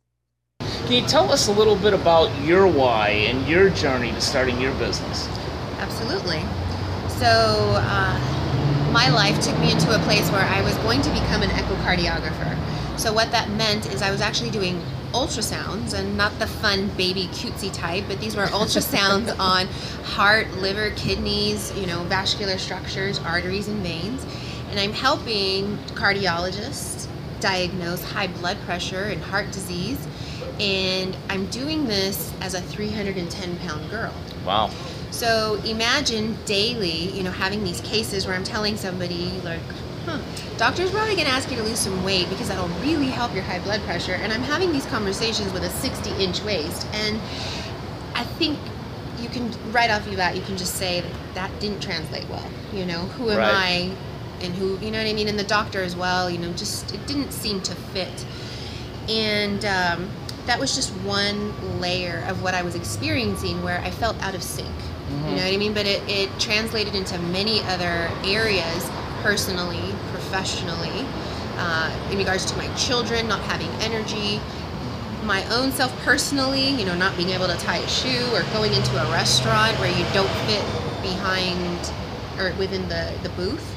Can 0.60 1.04
you 1.04 1.08
tell 1.08 1.32
us 1.32 1.48
a 1.48 1.52
little 1.52 1.76
bit 1.76 1.94
about 1.94 2.30
your 2.44 2.66
why 2.66 3.10
and 3.10 3.48
your 3.48 3.70
journey 3.70 4.12
to 4.12 4.22
starting 4.22 4.60
your 4.60 4.74
business? 4.76 5.28
Absolutely. 5.80 6.42
So, 7.20 7.26
uh, 7.26 8.90
my 8.92 9.10
life 9.10 9.42
took 9.42 9.58
me 9.60 9.72
into 9.72 9.94
a 9.96 10.00
place 10.04 10.32
where 10.32 10.44
I 10.44 10.62
was 10.62 10.76
going 10.78 11.02
to 11.02 11.10
become 11.10 11.42
an 11.42 11.50
echocardiographer. 11.50 12.56
So, 13.00 13.12
what 13.12 13.32
that 13.32 13.50
meant 13.50 13.92
is 13.92 14.04
I 14.04 14.12
was 14.12 14.22
actually 14.22 14.52
doing 14.52 14.80
ultrasounds 15.14 15.94
and 15.94 16.16
not 16.16 16.38
the 16.38 16.46
fun 16.46 16.90
baby 16.90 17.28
cutesy 17.34 17.74
type, 17.74 18.04
but 18.08 18.20
these 18.20 18.36
were 18.36 18.46
ultrasounds 18.46 19.36
on 19.40 19.66
heart, 20.04 20.52
liver, 20.58 20.92
kidneys, 20.92 21.76
you 21.76 21.88
know, 21.88 22.04
vascular 22.04 22.60
structures, 22.60 23.20
arteries, 23.20 23.68
and 23.68 23.82
veins. 23.82 24.24
And 24.70 24.80
I'm 24.80 24.94
helping 24.94 25.78
cardiologists 25.96 27.08
diagnose 27.40 28.04
high 28.04 28.28
blood 28.28 28.58
pressure 28.66 29.06
and 29.06 29.22
heart 29.24 29.52
disease. 29.52 30.08
And 30.60 31.18
I'm 31.30 31.48
doing 31.48 31.86
this 31.86 32.32
as 32.42 32.54
a 32.54 32.62
310 32.62 33.58
pound 33.58 33.90
girl. 33.90 34.14
Wow. 34.46 34.70
So 35.18 35.56
imagine 35.66 36.38
daily, 36.46 37.10
you 37.10 37.24
know, 37.24 37.32
having 37.32 37.64
these 37.64 37.82
cases 37.82 38.28
where 38.28 38.36
I'm 38.36 38.44
telling 38.44 38.78
somebody, 38.78 39.32
like, 39.44 39.60
huh, 40.06 40.20
doctor's 40.58 40.92
probably 40.92 41.16
going 41.16 41.26
to 41.26 41.34
ask 41.34 41.50
you 41.50 41.58
to 41.58 41.64
lose 41.64 41.80
some 41.80 42.04
weight 42.04 42.30
because 42.30 42.50
that'll 42.50 42.68
really 42.86 43.08
help 43.08 43.34
your 43.34 43.42
high 43.42 43.58
blood 43.58 43.82
pressure. 43.82 44.14
And 44.14 44.32
I'm 44.32 44.44
having 44.44 44.72
these 44.72 44.86
conversations 44.86 45.52
with 45.54 45.64
a 45.64 45.72
60 45.72 46.12
inch 46.24 46.44
waist. 46.44 46.86
And 46.94 47.20
I 48.14 48.26
think 48.38 48.60
you 49.20 49.28
can, 49.30 49.52
right 49.72 49.90
off 49.90 50.06
the 50.06 50.16
bat, 50.16 50.36
you 50.36 50.44
can 50.44 50.56
just 50.56 50.76
say 50.76 51.02
that 51.02 51.12
that 51.34 51.60
didn't 51.60 51.82
translate 51.82 52.30
well. 52.30 52.48
You 52.72 52.86
know, 52.86 53.00
who 53.00 53.32
am 53.32 53.40
right. 53.40 53.52
I 53.52 54.46
and 54.46 54.54
who, 54.54 54.78
you 54.78 54.92
know 54.92 55.00
what 55.00 55.08
I 55.08 55.14
mean? 55.14 55.30
And 55.30 55.40
the 55.40 55.46
doctor 55.46 55.82
as 55.82 55.96
well, 55.96 56.30
you 56.30 56.38
know, 56.38 56.54
just, 56.54 56.94
it 56.94 57.08
didn't 57.08 57.32
seem 57.32 57.60
to 57.62 57.74
fit. 57.74 58.24
And, 59.10 59.66
um, 59.66 60.12
that 60.46 60.60
was 60.60 60.76
just 60.76 60.92
one 60.98 61.82
layer 61.82 62.24
of 62.28 62.44
what 62.44 62.54
I 62.54 62.62
was 62.62 62.76
experiencing 62.76 63.64
where 63.64 63.80
I 63.80 63.90
felt 63.90 64.16
out 64.22 64.36
of 64.36 64.44
sync. 64.44 64.72
Mm-hmm. 65.08 65.30
You 65.30 65.36
know 65.36 65.44
what 65.44 65.54
I 65.54 65.58
mean? 65.58 65.74
But 65.74 65.86
it, 65.86 66.04
it 66.08 66.30
translated 66.40 66.94
into 66.94 67.18
many 67.20 67.62
other 67.64 68.12
areas 68.26 68.90
personally, 69.22 69.94
professionally, 70.12 71.06
uh, 71.58 72.10
in 72.12 72.18
regards 72.18 72.46
to 72.46 72.58
my 72.58 72.68
children 72.76 73.28
not 73.28 73.42
having 73.42 73.70
energy, 73.82 74.40
my 75.24 75.44
own 75.50 75.72
self 75.72 75.96
personally, 76.04 76.70
you 76.70 76.86
know, 76.86 76.96
not 76.96 77.16
being 77.18 77.30
able 77.30 77.48
to 77.48 77.58
tie 77.58 77.78
a 77.78 77.88
shoe 77.88 78.26
or 78.34 78.44
going 78.54 78.74
into 78.74 78.92
a 78.98 79.12
restaurant 79.12 79.78
where 79.80 79.90
you 79.90 80.06
don't 80.14 80.30
fit 80.46 80.64
behind 81.02 81.92
or 82.40 82.54
within 82.58 82.88
the, 82.90 83.14
the 83.24 83.30
booth. 83.30 83.76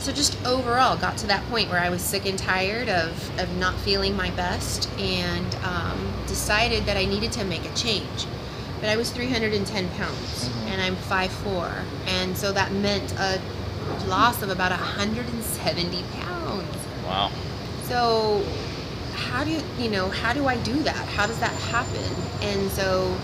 So 0.00 0.12
just 0.12 0.36
overall 0.44 0.96
got 0.96 1.16
to 1.18 1.26
that 1.28 1.42
point 1.48 1.70
where 1.70 1.80
I 1.80 1.88
was 1.88 2.02
sick 2.02 2.26
and 2.26 2.38
tired 2.38 2.90
of, 2.90 3.40
of 3.40 3.56
not 3.56 3.74
feeling 3.76 4.14
my 4.14 4.30
best 4.32 4.90
and 4.98 5.54
um, 5.64 6.12
decided 6.26 6.84
that 6.84 6.98
I 6.98 7.06
needed 7.06 7.32
to 7.32 7.44
make 7.44 7.64
a 7.64 7.74
change 7.74 8.26
but 8.84 8.90
I 8.90 8.96
was 8.98 9.10
310 9.10 9.88
pounds 9.96 10.48
mm-hmm. 10.50 10.68
and 10.68 10.82
I'm 10.82 10.94
5'4 10.94 11.82
and 12.06 12.36
so 12.36 12.52
that 12.52 12.70
meant 12.70 13.14
a 13.14 13.40
loss 14.08 14.42
of 14.42 14.50
about 14.50 14.72
170 14.72 16.02
pounds. 16.20 16.76
Wow. 17.06 17.32
So 17.84 18.44
how 19.14 19.42
do 19.42 19.52
you 19.52 19.62
you 19.78 19.88
know 19.88 20.10
how 20.10 20.34
do 20.34 20.46
I 20.46 20.58
do 20.58 20.74
that? 20.82 21.08
How 21.16 21.26
does 21.26 21.40
that 21.40 21.54
happen? 21.72 22.12
And 22.42 22.70
so 22.72 23.16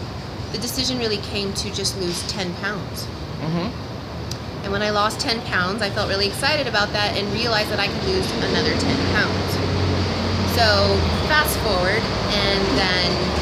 the 0.53 0.57
decision 0.57 0.97
really 0.99 1.19
came 1.19 1.53
to 1.53 1.71
just 1.75 2.01
lose 2.01 2.27
10 2.33 2.55
pounds. 2.55 3.05
Mm-hmm. 3.05 4.65
and 4.65 4.73
when 4.73 4.81
I 4.81 4.89
lost 4.89 5.21
10 5.21 5.43
pounds 5.43 5.83
I 5.83 5.91
felt 5.91 6.09
really 6.09 6.29
excited 6.29 6.69
about 6.69 6.89
that 6.95 7.19
and 7.19 7.31
realized 7.35 7.69
that 7.69 7.81
I 7.81 7.89
could 7.89 8.05
lose 8.05 8.31
another 8.49 8.73
10 8.73 8.97
pounds. 9.13 9.51
So 10.57 10.97
fast 11.29 11.59
forward 11.59 12.01
and 12.33 12.61
then 12.81 13.41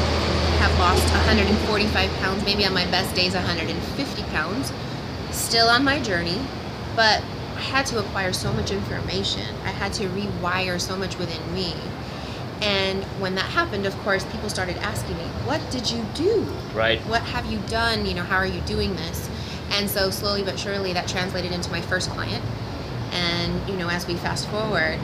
have 0.59 0.77
lost 0.77 1.03
145 1.13 2.11
pounds, 2.19 2.43
maybe 2.43 2.65
on 2.65 2.73
my 2.73 2.85
best 2.91 3.15
days 3.15 3.33
150 3.33 4.23
pounds. 4.23 4.71
Still 5.31 5.67
on 5.69 5.83
my 5.83 6.01
journey, 6.01 6.39
but 6.95 7.23
I 7.55 7.61
had 7.61 7.85
to 7.87 7.99
acquire 7.99 8.33
so 8.33 8.51
much 8.53 8.71
information. 8.71 9.55
I 9.63 9.69
had 9.69 9.93
to 9.93 10.07
rewire 10.09 10.79
so 10.79 10.95
much 10.95 11.17
within 11.17 11.53
me. 11.53 11.73
And 12.61 13.05
when 13.21 13.35
that 13.35 13.45
happened, 13.45 13.85
of 13.85 13.97
course, 13.99 14.25
people 14.25 14.49
started 14.49 14.77
asking 14.79 15.15
me, 15.17 15.23
"What 15.45 15.61
did 15.71 15.89
you 15.89 16.05
do? 16.13 16.45
Right. 16.73 16.99
What 17.07 17.21
have 17.21 17.45
you 17.45 17.59
done? 17.69 18.05
You 18.05 18.15
know, 18.15 18.23
how 18.23 18.35
are 18.35 18.45
you 18.45 18.59
doing 18.61 18.95
this?" 18.97 19.29
And 19.71 19.89
so 19.89 20.09
slowly 20.09 20.43
but 20.43 20.59
surely, 20.59 20.91
that 20.93 21.07
translated 21.07 21.53
into 21.53 21.71
my 21.71 21.79
first 21.79 22.09
client. 22.09 22.43
And 23.13 23.69
you 23.69 23.77
know, 23.77 23.87
as 23.89 24.07
we 24.07 24.15
fast 24.15 24.47
forward, 24.49 24.99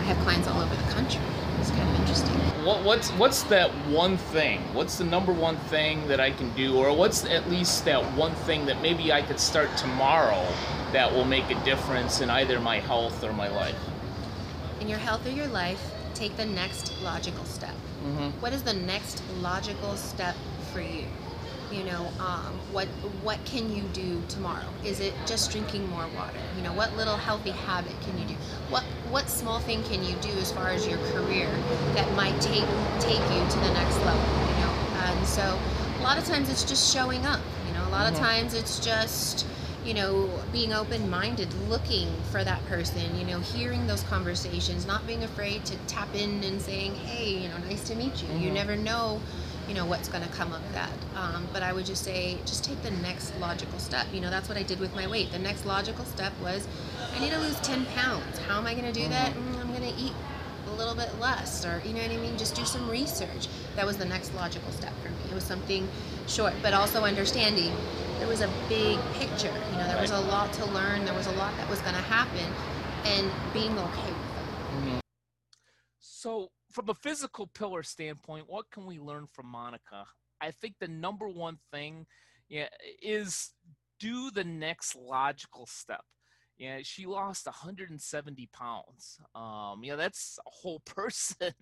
I 0.00 0.04
have 0.04 0.18
clients 0.24 0.46
all 0.46 0.60
over 0.60 0.74
the 0.74 0.92
country. 0.92 1.22
It's 1.60 1.70
kind 1.70 1.88
of 1.88 2.00
interesting. 2.00 2.43
What, 2.64 2.82
what's 2.82 3.10
what's 3.10 3.42
that 3.44 3.70
one 3.88 4.16
thing? 4.16 4.62
What's 4.72 4.96
the 4.96 5.04
number 5.04 5.34
one 5.34 5.56
thing 5.68 6.08
that 6.08 6.18
I 6.18 6.30
can 6.30 6.50
do, 6.54 6.78
or 6.78 6.96
what's 6.96 7.26
at 7.26 7.50
least 7.50 7.84
that 7.84 8.02
one 8.16 8.34
thing 8.34 8.64
that 8.64 8.80
maybe 8.80 9.12
I 9.12 9.20
could 9.20 9.38
start 9.38 9.68
tomorrow 9.76 10.42
that 10.92 11.12
will 11.12 11.26
make 11.26 11.50
a 11.50 11.62
difference 11.62 12.22
in 12.22 12.30
either 12.30 12.58
my 12.60 12.80
health 12.80 13.22
or 13.22 13.34
my 13.34 13.48
life? 13.48 13.76
In 14.80 14.88
your 14.88 14.98
health 14.98 15.26
or 15.26 15.30
your 15.30 15.46
life, 15.48 15.92
take 16.14 16.38
the 16.38 16.46
next 16.46 17.02
logical 17.02 17.44
step. 17.44 17.74
Mm-hmm. 18.02 18.30
What 18.40 18.54
is 18.54 18.62
the 18.62 18.72
next 18.72 19.22
logical 19.42 19.94
step 19.96 20.34
for 20.72 20.80
you? 20.80 21.04
You 21.70 21.82
know, 21.84 22.06
um, 22.20 22.52
what 22.72 22.86
what 23.22 23.44
can 23.44 23.74
you 23.74 23.82
do 23.92 24.22
tomorrow? 24.28 24.66
Is 24.84 25.00
it 25.00 25.14
just 25.26 25.50
drinking 25.50 25.88
more 25.88 26.06
water? 26.14 26.38
You 26.56 26.62
know, 26.62 26.72
what 26.72 26.94
little 26.96 27.16
healthy 27.16 27.50
habit 27.50 27.94
can 28.02 28.18
you 28.18 28.26
do? 28.26 28.34
What 28.70 28.84
what 29.10 29.28
small 29.28 29.60
thing 29.60 29.82
can 29.84 30.04
you 30.04 30.14
do 30.16 30.30
as 30.38 30.52
far 30.52 30.68
as 30.68 30.86
your 30.86 30.98
career 31.12 31.48
that 31.94 32.10
might 32.14 32.38
take 32.40 32.64
take 33.00 33.20
you 33.32 33.42
to 33.50 33.58
the 33.60 33.70
next 33.72 33.98
level? 34.04 34.22
You 34.22 34.64
know, 34.64 34.72
and 35.04 35.26
so 35.26 35.58
a 35.98 36.02
lot 36.02 36.18
of 36.18 36.24
times 36.24 36.48
it's 36.48 36.64
just 36.64 36.92
showing 36.92 37.24
up. 37.26 37.40
You 37.66 37.72
know, 37.74 37.86
a 37.88 37.90
lot 37.90 38.06
Mhm. 38.06 38.12
of 38.12 38.18
times 38.18 38.54
it's 38.54 38.78
just 38.78 39.46
you 39.84 39.92
know, 39.92 40.30
being 40.50 40.72
open 40.72 41.10
minded, 41.10 41.52
looking 41.68 42.08
for 42.32 42.42
that 42.42 42.64
person, 42.66 43.02
you 43.18 43.26
know, 43.26 43.38
hearing 43.40 43.86
those 43.86 44.02
conversations, 44.04 44.86
not 44.86 45.06
being 45.06 45.22
afraid 45.24 45.62
to 45.66 45.76
tap 45.86 46.08
in 46.14 46.42
and 46.42 46.58
saying, 46.62 46.94
hey, 46.94 47.28
you 47.36 47.48
know, 47.50 47.58
nice 47.68 47.86
to 47.88 47.94
meet 47.94 48.22
you. 48.22 48.28
You 48.34 48.48
Mhm. 48.50 48.54
never 48.54 48.76
know, 48.76 49.20
you 49.68 49.74
know, 49.74 49.86
what's 49.86 50.08
going 50.08 50.22
to 50.22 50.28
come 50.30 50.52
of 50.52 50.62
that. 50.72 50.92
Um, 51.16 51.46
but 51.52 51.62
I 51.62 51.72
would 51.72 51.86
just 51.86 52.04
say, 52.04 52.38
just 52.44 52.64
take 52.64 52.82
the 52.82 52.90
next 52.90 53.32
logical 53.40 53.78
step. 53.78 54.06
You 54.12 54.20
know, 54.20 54.30
that's 54.30 54.48
what 54.48 54.58
I 54.58 54.62
did 54.62 54.80
with 54.80 54.94
my 54.94 55.06
weight. 55.06 55.32
The 55.32 55.38
next 55.38 55.66
logical 55.66 56.04
step 56.04 56.32
was, 56.42 56.66
I 57.14 57.20
need 57.20 57.30
to 57.30 57.38
lose 57.38 57.58
10 57.60 57.86
pounds. 57.86 58.38
How 58.40 58.58
am 58.58 58.66
I 58.66 58.74
going 58.74 58.92
to 58.92 58.92
do 58.92 59.08
that? 59.08 59.32
Mm, 59.32 59.60
I'm 59.60 59.68
going 59.68 59.92
to 59.92 60.00
eat 60.00 60.12
a 60.66 60.74
little 60.76 60.94
bit 60.94 61.10
less 61.20 61.64
or 61.64 61.80
you 61.84 61.92
know 61.92 62.00
what 62.00 62.10
i 62.10 62.16
mean 62.16 62.36
just 62.38 62.54
do 62.54 62.64
some 62.64 62.88
research 62.88 63.48
that 63.76 63.84
was 63.84 63.98
the 63.98 64.04
next 64.04 64.34
logical 64.34 64.72
step 64.72 64.92
for 65.02 65.10
me 65.10 65.16
it 65.30 65.34
was 65.34 65.44
something 65.44 65.86
short 66.26 66.54
but 66.62 66.72
also 66.72 67.04
understanding 67.04 67.70
there 68.18 68.26
was 68.26 68.40
a 68.40 68.50
big 68.68 68.98
picture 69.12 69.52
you 69.70 69.76
know 69.76 69.86
there 69.86 70.00
was 70.00 70.10
a 70.10 70.20
lot 70.20 70.52
to 70.52 70.64
learn 70.66 71.04
there 71.04 71.14
was 71.14 71.26
a 71.26 71.32
lot 71.32 71.54
that 71.58 71.68
was 71.68 71.80
going 71.80 71.94
to 71.94 72.00
happen 72.00 72.50
and 73.04 73.30
being 73.52 73.78
okay 73.78 74.10
with 74.10 74.18
it 74.94 75.00
So, 76.24 76.48
from 76.74 76.88
a 76.88 76.94
physical 76.94 77.46
pillar 77.46 77.82
standpoint, 77.82 78.46
what 78.48 78.70
can 78.70 78.84
we 78.84 78.98
learn 78.98 79.26
from 79.32 79.46
Monica? 79.46 80.04
I 80.40 80.50
think 80.50 80.74
the 80.80 80.88
number 80.88 81.28
one 81.28 81.58
thing 81.72 82.06
yeah, 82.48 82.68
is 83.00 83.52
do 84.00 84.30
the 84.30 84.44
next 84.44 84.96
logical 84.96 85.66
step. 85.66 86.04
Yeah, 86.58 86.78
she 86.82 87.06
lost 87.06 87.46
170 87.46 88.48
pounds. 88.52 89.18
Um, 89.34 89.80
yeah, 89.82 89.96
that's 89.96 90.38
a 90.46 90.50
whole 90.50 90.80
person. 90.84 91.52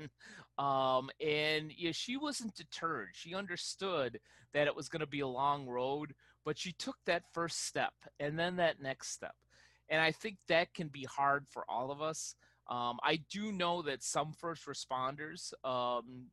um, 0.59 1.11
and 1.21 1.73
yeah, 1.77 1.93
she 1.93 2.17
wasn't 2.17 2.55
deterred. 2.55 3.11
She 3.13 3.35
understood 3.35 4.19
that 4.55 4.67
it 4.67 4.77
was 4.77 4.89
going 4.89 5.01
to 5.01 5.07
be 5.07 5.21
a 5.21 5.27
long 5.27 5.67
road, 5.67 6.15
but 6.45 6.59
she 6.59 6.73
took 6.73 6.97
that 7.07 7.23
first 7.33 7.67
step 7.67 7.93
and 8.19 8.39
then 8.39 8.57
that 8.57 8.83
next 8.83 9.13
step. 9.13 9.35
And 9.89 10.01
I 10.01 10.11
think 10.11 10.39
that 10.49 10.73
can 10.75 10.89
be 10.89 11.05
hard 11.05 11.47
for 11.51 11.65
all 11.69 11.91
of 11.91 12.01
us. 12.01 12.35
Um, 12.69 12.99
I 13.03 13.21
do 13.31 13.53
know 13.53 13.83
that 13.83 14.03
some 14.03 14.33
first 14.33 14.67
responders, 14.67 15.53
um, 15.65 16.27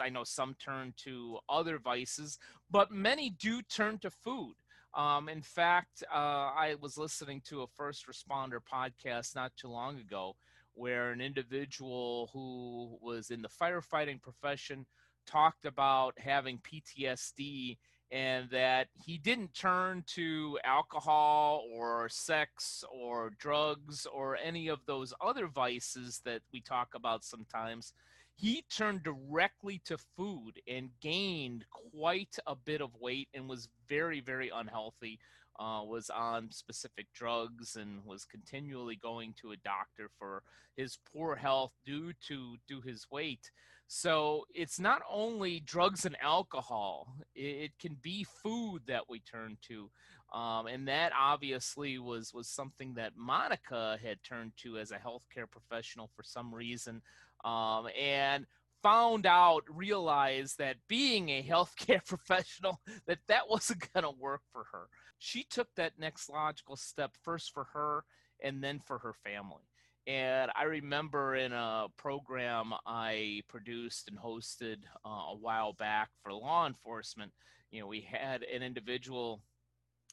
I 0.00 0.08
know 0.08 0.24
some 0.24 0.54
turn 0.54 0.94
to 1.04 1.38
other 1.48 1.78
vices, 1.78 2.38
but 2.70 2.90
many 2.90 3.30
do 3.30 3.62
turn 3.62 3.98
to 3.98 4.10
food. 4.10 4.54
Um, 4.94 5.28
in 5.28 5.42
fact, 5.42 6.04
uh, 6.12 6.16
I 6.16 6.76
was 6.80 6.96
listening 6.96 7.42
to 7.48 7.62
a 7.62 7.66
first 7.66 8.06
responder 8.06 8.58
podcast 8.60 9.34
not 9.34 9.52
too 9.56 9.68
long 9.68 9.98
ago 9.98 10.36
where 10.74 11.10
an 11.10 11.20
individual 11.20 12.30
who 12.32 12.98
was 13.00 13.30
in 13.30 13.42
the 13.42 13.48
firefighting 13.48 14.20
profession 14.20 14.86
talked 15.26 15.64
about 15.64 16.14
having 16.18 16.58
PTSD 16.58 17.78
and 18.10 18.48
that 18.50 18.88
he 19.04 19.18
didn't 19.18 19.54
turn 19.54 20.04
to 20.06 20.58
alcohol 20.64 21.64
or 21.72 22.08
sex 22.08 22.84
or 22.92 23.32
drugs 23.38 24.06
or 24.06 24.36
any 24.36 24.68
of 24.68 24.80
those 24.86 25.12
other 25.20 25.46
vices 25.46 26.20
that 26.24 26.42
we 26.52 26.60
talk 26.60 26.94
about 26.94 27.24
sometimes. 27.24 27.92
He 28.36 28.64
turned 28.70 29.02
directly 29.04 29.80
to 29.84 29.96
food 30.16 30.60
and 30.68 30.90
gained 31.00 31.64
quite 31.70 32.36
a 32.46 32.54
bit 32.56 32.80
of 32.80 32.90
weight 33.00 33.28
and 33.32 33.48
was 33.48 33.68
very, 33.88 34.20
very 34.20 34.50
unhealthy. 34.54 35.18
Uh, 35.60 35.82
was 35.84 36.10
on 36.10 36.50
specific 36.50 37.06
drugs 37.14 37.76
and 37.76 38.04
was 38.04 38.24
continually 38.24 38.96
going 38.96 39.32
to 39.40 39.52
a 39.52 39.56
doctor 39.58 40.10
for 40.18 40.42
his 40.76 40.98
poor 41.12 41.36
health 41.36 41.70
due 41.86 42.12
to 42.26 42.56
due 42.66 42.80
his 42.80 43.06
weight. 43.08 43.52
So 43.86 44.46
it's 44.54 44.80
not 44.80 45.02
only 45.10 45.60
drugs 45.60 46.04
and 46.04 46.16
alcohol; 46.20 47.16
it, 47.34 47.72
can 47.78 47.96
be 48.00 48.24
food 48.24 48.82
that 48.86 49.08
we 49.08 49.20
turn 49.20 49.58
to, 49.68 49.90
um, 50.32 50.66
and 50.66 50.88
that 50.88 51.12
obviously 51.18 51.98
was 51.98 52.32
was 52.32 52.48
something 52.48 52.94
that 52.94 53.12
Monica 53.16 53.98
had 54.02 54.22
turned 54.22 54.52
to 54.58 54.78
as 54.78 54.90
a 54.90 54.96
healthcare 54.96 55.50
professional 55.50 56.10
for 56.16 56.22
some 56.22 56.54
reason, 56.54 57.02
um, 57.44 57.88
and 58.00 58.46
found 58.82 59.26
out, 59.26 59.64
realized 59.68 60.58
that 60.58 60.76
being 60.88 61.28
a 61.30 61.42
healthcare 61.48 62.04
professional, 62.06 62.80
that 63.06 63.18
that 63.28 63.48
wasn't 63.48 63.86
going 63.94 64.04
to 64.04 64.10
work 64.10 64.42
for 64.52 64.64
her. 64.72 64.88
She 65.18 65.44
took 65.44 65.68
that 65.76 65.98
next 65.98 66.28
logical 66.28 66.76
step 66.76 67.12
first 67.22 67.52
for 67.52 67.64
her, 67.74 68.04
and 68.42 68.62
then 68.62 68.80
for 68.80 68.98
her 68.98 69.12
family. 69.12 69.62
And 70.06 70.50
I 70.54 70.64
remember 70.64 71.34
in 71.34 71.52
a 71.52 71.86
program 71.96 72.74
I 72.86 73.40
produced 73.48 74.08
and 74.08 74.18
hosted 74.18 74.78
uh, 75.04 75.08
a 75.08 75.36
while 75.36 75.72
back 75.72 76.10
for 76.22 76.32
law 76.32 76.66
enforcement, 76.66 77.32
you 77.70 77.80
know, 77.80 77.86
we 77.86 78.02
had 78.02 78.42
an 78.42 78.62
individual 78.62 79.42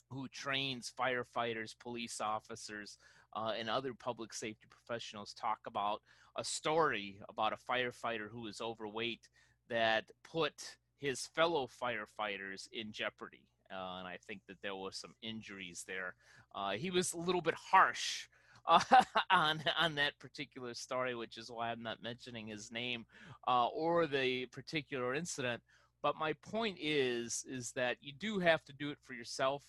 who 0.10 0.27
trains 0.30 0.91
firefighters, 0.97 1.75
police 1.77 2.21
officers, 2.21 2.97
uh, 3.34 3.54
and 3.58 3.69
other 3.69 3.93
public 3.93 4.34
safety 4.34 4.67
professionals 4.69 5.34
talk 5.34 5.60
about 5.67 6.01
a 6.38 6.43
story 6.43 7.19
about 7.30 7.54
a 7.54 7.71
firefighter 7.71 8.30
who 8.30 8.41
was 8.41 8.62
overweight 8.62 9.27
that 9.69 10.06
put 10.23 10.77
his 10.97 11.27
fellow 11.27 11.67
firefighters 11.82 12.67
in 12.71 12.91
jeopardy. 12.91 13.47
Uh, 13.71 13.99
and 13.99 14.08
I 14.08 14.17
think 14.25 14.41
that 14.47 14.62
there 14.62 14.75
was 14.75 14.97
some 14.97 15.13
injuries 15.21 15.84
there. 15.88 16.15
Uh, 16.54 16.71
he 16.71 16.91
was 16.91 17.13
a 17.13 17.17
little 17.17 17.41
bit 17.41 17.56
harsh 17.56 18.27
on 19.32 19.63
on 19.80 19.95
that 19.95 20.19
particular 20.19 20.74
story, 20.74 21.15
which 21.15 21.38
is 21.38 21.50
why 21.50 21.71
I'm 21.71 21.84
not 21.84 22.04
mentioning 22.04 22.47
his 22.47 22.71
name 22.71 23.06
uh, 23.47 23.67
or 23.67 24.08
the 24.08 24.45
particular 24.47 25.13
incident. 25.15 25.62
But 26.04 26.15
my 26.17 26.34
point 26.34 26.78
is 26.80 27.45
is 27.50 27.71
that 27.74 27.97
you 28.02 28.13
do 28.13 28.39
have 28.39 28.63
to 28.65 28.74
do 28.74 28.89
it 28.91 28.97
for 29.04 29.13
yourself, 29.13 29.63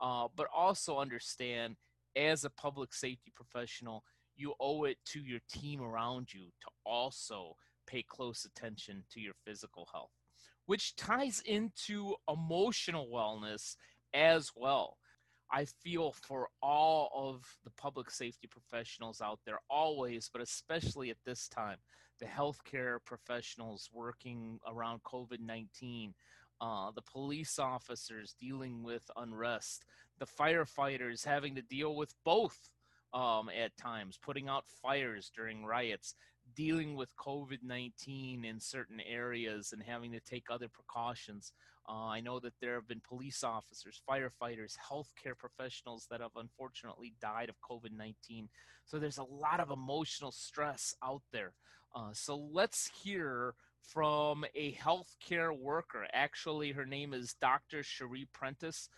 uh, 0.00 0.28
but 0.34 0.48
also 0.54 0.98
understand 0.98 1.76
as 2.16 2.44
a 2.44 2.50
public 2.50 2.92
safety 2.94 3.32
professional, 3.34 4.04
you 4.36 4.54
owe 4.60 4.84
it 4.84 4.98
to 5.06 5.20
your 5.20 5.40
team 5.50 5.82
around 5.82 6.32
you 6.32 6.46
to 6.60 6.68
also 6.84 7.56
pay 7.86 8.02
close 8.02 8.44
attention 8.44 9.04
to 9.10 9.20
your 9.20 9.34
physical 9.44 9.88
health, 9.92 10.10
which 10.66 10.96
ties 10.96 11.42
into 11.46 12.14
emotional 12.28 13.08
wellness 13.12 13.76
as 14.14 14.52
well. 14.54 14.98
I 15.50 15.64
feel 15.82 16.12
for 16.12 16.48
all 16.62 17.10
of 17.14 17.44
the 17.64 17.70
public 17.70 18.10
safety 18.10 18.48
professionals 18.48 19.20
out 19.20 19.40
there, 19.46 19.58
always, 19.70 20.28
but 20.32 20.42
especially 20.42 21.10
at 21.10 21.16
this 21.24 21.48
time, 21.48 21.78
the 22.20 22.26
healthcare 22.26 22.98
professionals 23.04 23.88
working 23.92 24.58
around 24.68 25.02
COVID 25.04 25.40
19, 25.40 26.14
uh, 26.60 26.90
the 26.90 27.02
police 27.02 27.58
officers 27.58 28.34
dealing 28.40 28.82
with 28.82 29.02
unrest, 29.16 29.84
the 30.18 30.26
firefighters 30.26 31.24
having 31.24 31.54
to 31.54 31.62
deal 31.62 31.94
with 31.96 32.12
both 32.24 32.58
um, 33.14 33.48
at 33.48 33.76
times, 33.76 34.18
putting 34.20 34.48
out 34.48 34.64
fires 34.82 35.30
during 35.34 35.64
riots, 35.64 36.14
dealing 36.54 36.94
with 36.94 37.14
COVID 37.16 37.58
19 37.62 38.44
in 38.44 38.60
certain 38.60 39.00
areas 39.08 39.72
and 39.72 39.82
having 39.82 40.12
to 40.12 40.20
take 40.20 40.46
other 40.50 40.68
precautions. 40.68 41.52
Uh, 41.88 42.06
I 42.06 42.20
know 42.20 42.38
that 42.40 42.52
there 42.60 42.74
have 42.74 42.86
been 42.86 43.00
police 43.00 43.42
officers, 43.42 44.02
firefighters, 44.08 44.76
healthcare 44.90 45.36
professionals 45.36 46.06
that 46.10 46.20
have 46.20 46.32
unfortunately 46.36 47.14
died 47.20 47.48
of 47.48 47.56
COVID 47.60 47.96
19. 47.96 48.48
So 48.84 48.98
there's 48.98 49.18
a 49.18 49.24
lot 49.24 49.60
of 49.60 49.70
emotional 49.70 50.32
stress 50.32 50.94
out 51.02 51.22
there. 51.32 51.52
Uh, 51.94 52.10
so 52.12 52.36
let's 52.36 52.90
hear 53.02 53.54
from 53.80 54.44
a 54.54 54.74
healthcare 54.74 55.58
worker. 55.58 56.06
Actually, 56.12 56.72
her 56.72 56.84
name 56.84 57.14
is 57.14 57.34
Dr. 57.40 57.78
Sheri 57.78 58.26
Prentiss. 58.32 58.88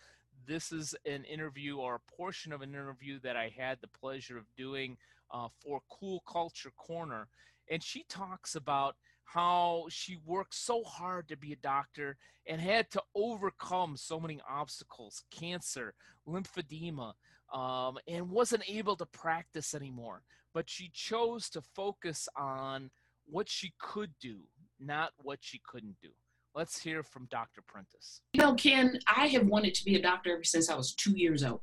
this 0.45 0.71
is 0.71 0.95
an 1.05 1.23
interview 1.23 1.77
or 1.77 1.95
a 1.95 2.11
portion 2.15 2.51
of 2.51 2.61
an 2.61 2.71
interview 2.71 3.19
that 3.21 3.37
I 3.37 3.53
had 3.55 3.77
the 3.79 3.87
pleasure 3.87 4.37
of 4.37 4.45
doing 4.57 4.97
uh, 5.31 5.47
for 5.63 5.81
Cool 5.89 6.21
Culture 6.27 6.71
Corner. 6.75 7.27
And 7.69 7.81
she 7.81 8.03
talks 8.09 8.55
about 8.55 8.95
how 9.33 9.85
she 9.89 10.17
worked 10.25 10.53
so 10.53 10.83
hard 10.83 11.27
to 11.29 11.37
be 11.37 11.53
a 11.53 11.57
doctor 11.57 12.17
and 12.47 12.59
had 12.59 12.89
to 12.91 13.01
overcome 13.15 13.95
so 13.95 14.19
many 14.19 14.39
obstacles 14.49 15.23
cancer, 15.31 15.93
lymphedema, 16.27 17.13
um, 17.53 17.97
and 18.07 18.29
wasn't 18.29 18.63
able 18.69 18.95
to 18.95 19.05
practice 19.05 19.73
anymore. 19.73 20.21
But 20.53 20.69
she 20.69 20.91
chose 20.93 21.49
to 21.51 21.61
focus 21.61 22.27
on 22.37 22.89
what 23.25 23.47
she 23.47 23.73
could 23.79 24.11
do, 24.19 24.39
not 24.79 25.11
what 25.17 25.39
she 25.41 25.61
couldn't 25.65 25.95
do. 26.01 26.09
Let's 26.53 26.81
hear 26.81 27.01
from 27.01 27.27
Dr. 27.31 27.61
Prentiss. 27.65 28.19
You 28.33 28.41
know, 28.41 28.55
Ken, 28.55 28.99
I 29.07 29.27
have 29.27 29.47
wanted 29.47 29.73
to 29.75 29.85
be 29.85 29.95
a 29.95 30.01
doctor 30.01 30.33
ever 30.33 30.43
since 30.43 30.69
I 30.69 30.75
was 30.75 30.93
two 30.93 31.11
years 31.11 31.43
old. 31.43 31.61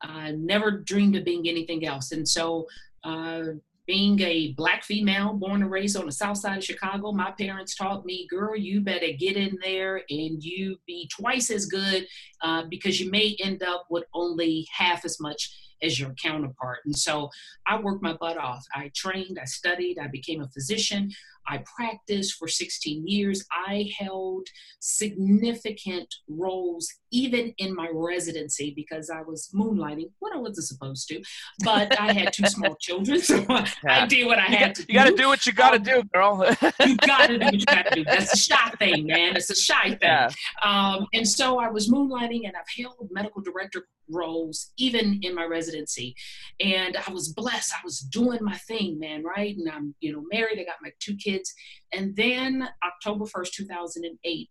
I 0.00 0.32
never 0.32 0.70
dreamed 0.70 1.16
of 1.16 1.24
being 1.24 1.46
anything 1.46 1.84
else. 1.84 2.12
And 2.12 2.26
so, 2.26 2.66
uh, 3.04 3.42
being 3.86 4.20
a 4.20 4.52
black 4.52 4.84
female 4.84 5.34
born 5.34 5.62
and 5.62 5.70
raised 5.70 5.96
on 5.96 6.06
the 6.06 6.12
south 6.12 6.38
side 6.38 6.58
of 6.58 6.64
Chicago, 6.64 7.12
my 7.12 7.32
parents 7.32 7.74
taught 7.74 8.04
me, 8.04 8.26
girl, 8.28 8.56
you 8.56 8.80
better 8.80 9.12
get 9.18 9.36
in 9.36 9.58
there 9.62 10.02
and 10.08 10.42
you 10.42 10.76
be 10.86 11.08
twice 11.08 11.50
as 11.50 11.66
good 11.66 12.06
uh, 12.42 12.64
because 12.70 13.00
you 13.00 13.10
may 13.10 13.36
end 13.42 13.62
up 13.62 13.86
with 13.90 14.04
only 14.14 14.66
half 14.72 15.04
as 15.04 15.18
much 15.20 15.61
as 15.82 15.98
your 15.98 16.14
counterpart. 16.22 16.80
And 16.84 16.96
so 16.96 17.30
I 17.66 17.78
worked 17.78 18.02
my 18.02 18.14
butt 18.14 18.36
off. 18.36 18.64
I 18.74 18.90
trained, 18.94 19.38
I 19.40 19.44
studied, 19.44 19.98
I 19.98 20.08
became 20.08 20.40
a 20.40 20.48
physician. 20.48 21.10
I 21.48 21.62
practiced 21.76 22.34
for 22.38 22.48
16 22.48 23.06
years. 23.06 23.44
I 23.50 23.90
held 23.98 24.46
significant 24.80 26.14
roles 26.28 26.88
even 27.10 27.52
in 27.58 27.74
my 27.74 27.88
residency 27.92 28.72
because 28.74 29.10
I 29.10 29.22
was 29.22 29.50
moonlighting 29.54 30.10
when 30.20 30.32
I 30.32 30.38
wasn't 30.38 30.66
supposed 30.66 31.08
to. 31.08 31.22
But 31.64 31.98
I 32.00 32.12
had 32.12 32.32
two 32.32 32.46
small 32.46 32.74
children, 32.80 33.20
so 33.20 33.44
yeah. 33.48 33.66
I 33.86 34.06
did 34.06 34.26
what 34.26 34.38
I 34.38 34.48
you 34.48 34.56
had 34.56 34.66
got, 34.66 34.74
to 34.76 34.82
you 34.82 34.86
do. 34.86 34.92
You 34.92 34.98
got 34.98 35.10
to 35.10 35.16
do 35.16 35.26
what 35.28 35.46
you 35.46 35.52
got 35.52 35.70
to 35.70 35.76
um, 35.76 35.82
do, 35.82 36.08
girl. 36.14 36.44
you 36.86 36.96
got 36.96 37.26
to 37.26 37.38
do 37.38 37.44
what 37.44 37.54
you 37.54 37.66
got 37.66 37.86
to 37.86 37.94
do. 37.94 38.04
That's 38.04 38.32
a 38.32 38.36
shy 38.36 38.70
thing, 38.78 39.06
man. 39.06 39.36
It's 39.36 39.50
a 39.50 39.56
shy 39.56 39.90
thing. 39.90 39.98
Yeah. 40.02 40.30
Um, 40.62 41.06
and 41.12 41.28
so 41.28 41.58
I 41.58 41.68
was 41.68 41.90
moonlighting, 41.90 42.46
and 42.46 42.54
I've 42.56 42.84
held 42.84 43.08
medical 43.10 43.42
director 43.42 43.86
roles 44.12 44.72
even 44.76 45.20
in 45.22 45.34
my 45.34 45.44
residency. 45.44 46.14
And 46.60 46.96
i 46.96 47.12
was 47.12 47.32
blessed. 47.32 47.72
I 47.74 47.80
was 47.84 48.00
doing 48.00 48.40
my 48.42 48.56
thing 48.58 48.98
man 48.98 49.22
right? 49.24 49.56
And 49.56 49.70
i'm 49.70 49.94
you 50.00 50.12
know 50.12 50.24
married. 50.32 50.58
I 50.58 50.64
got 50.64 50.82
my 50.82 50.90
two 51.00 51.16
kids. 51.16 51.52
And 51.92 52.16
then 52.16 52.68
october 52.84 53.24
1st 53.24 53.52
2008 53.52 54.48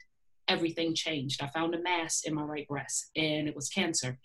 everything 0.48 0.94
changed. 0.94 1.42
I 1.42 1.48
found 1.48 1.76
a 1.76 1.82
mass 1.82 2.24
in 2.26 2.34
my 2.34 2.44
right 2.44 2.68
breast 2.68 3.10
and 3.16 3.48
it 3.48 3.56
was 3.56 3.70
cancer. 3.70 4.20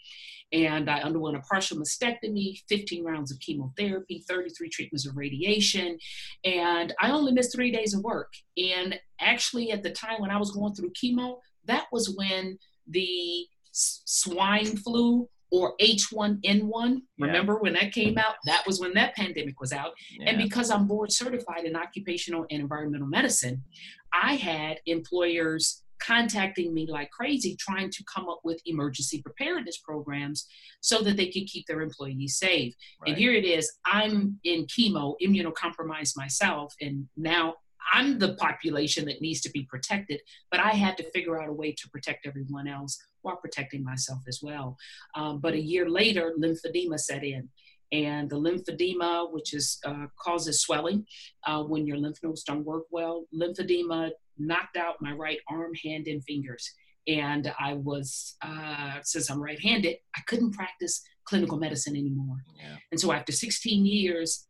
And 0.52 0.88
i 0.88 1.00
underwent 1.00 1.36
a 1.36 1.40
partial 1.40 1.78
mastectomy 1.78 2.60
15 2.68 3.04
rounds 3.04 3.32
of 3.32 3.40
chemotherapy 3.40 4.24
33 4.28 4.68
treatments 4.70 5.06
of 5.06 5.16
radiation. 5.16 5.98
And 6.44 6.94
i 7.00 7.10
only 7.10 7.32
missed 7.32 7.54
three 7.54 7.70
days 7.70 7.94
of 7.94 8.02
work. 8.02 8.32
And 8.56 8.98
actually 9.20 9.70
at 9.70 9.82
the 9.82 9.90
time 9.90 10.20
when 10.20 10.30
i 10.30 10.36
was 10.36 10.50
going 10.50 10.74
through 10.74 10.92
chemo 10.92 11.38
that 11.66 11.86
was 11.92 12.14
when 12.16 12.58
the 12.88 13.46
swine 13.76 14.76
flu 14.76 15.28
or 15.50 15.76
H1N1. 15.80 17.02
Remember 17.18 17.58
when 17.58 17.74
that 17.74 17.92
came 17.92 18.18
out? 18.18 18.34
That 18.46 18.64
was 18.66 18.80
when 18.80 18.94
that 18.94 19.14
pandemic 19.14 19.60
was 19.60 19.72
out. 19.72 19.92
Yeah. 20.18 20.30
And 20.30 20.38
because 20.38 20.70
I'm 20.70 20.86
board 20.86 21.12
certified 21.12 21.64
in 21.64 21.76
occupational 21.76 22.46
and 22.50 22.60
environmental 22.60 23.06
medicine, 23.06 23.62
I 24.12 24.34
had 24.34 24.80
employers 24.86 25.82
contacting 25.98 26.74
me 26.74 26.86
like 26.90 27.10
crazy 27.10 27.56
trying 27.58 27.90
to 27.90 28.04
come 28.12 28.28
up 28.28 28.40
with 28.44 28.60
emergency 28.66 29.22
preparedness 29.22 29.78
programs 29.78 30.46
so 30.80 31.00
that 31.00 31.16
they 31.16 31.30
could 31.30 31.46
keep 31.46 31.66
their 31.66 31.80
employees 31.80 32.38
safe. 32.38 32.74
Right. 33.00 33.10
And 33.10 33.18
here 33.18 33.32
it 33.32 33.44
is 33.44 33.72
I'm 33.86 34.38
in 34.44 34.66
chemo, 34.66 35.14
immunocompromised 35.22 36.16
myself, 36.16 36.74
and 36.80 37.08
now 37.16 37.54
I'm 37.92 38.18
the 38.18 38.34
population 38.34 39.04
that 39.06 39.20
needs 39.20 39.40
to 39.42 39.50
be 39.50 39.64
protected, 39.64 40.20
but 40.50 40.60
I 40.60 40.70
had 40.70 40.96
to 40.98 41.10
figure 41.10 41.40
out 41.40 41.48
a 41.48 41.52
way 41.52 41.72
to 41.72 41.88
protect 41.90 42.26
everyone 42.26 42.68
else 42.68 42.98
while 43.22 43.36
protecting 43.36 43.84
myself 43.84 44.22
as 44.28 44.40
well. 44.42 44.76
Um, 45.14 45.40
but 45.40 45.54
a 45.54 45.60
year 45.60 45.88
later, 45.88 46.34
lymphedema 46.38 46.98
set 46.98 47.24
in. 47.24 47.48
And 47.92 48.28
the 48.28 48.36
lymphedema, 48.36 49.32
which 49.32 49.54
is 49.54 49.78
uh, 49.84 50.06
causes 50.20 50.60
swelling 50.60 51.06
uh, 51.46 51.62
when 51.62 51.86
your 51.86 51.96
lymph 51.96 52.18
nodes 52.22 52.42
don't 52.42 52.64
work 52.64 52.84
well, 52.90 53.26
lymphedema 53.34 54.10
knocked 54.38 54.76
out 54.76 55.00
my 55.00 55.12
right 55.12 55.38
arm, 55.48 55.72
hand, 55.84 56.08
and 56.08 56.22
fingers. 56.24 56.72
And 57.06 57.52
I 57.58 57.74
was, 57.74 58.34
uh, 58.42 58.94
since 59.02 59.30
I'm 59.30 59.40
right-handed, 59.40 59.96
I 60.16 60.20
couldn't 60.26 60.52
practice 60.52 61.02
clinical 61.24 61.56
medicine 61.56 61.94
anymore. 61.94 62.42
Yeah. 62.58 62.76
And 62.90 63.00
so 63.00 63.12
after 63.12 63.30
16 63.30 63.86
years, 63.86 64.48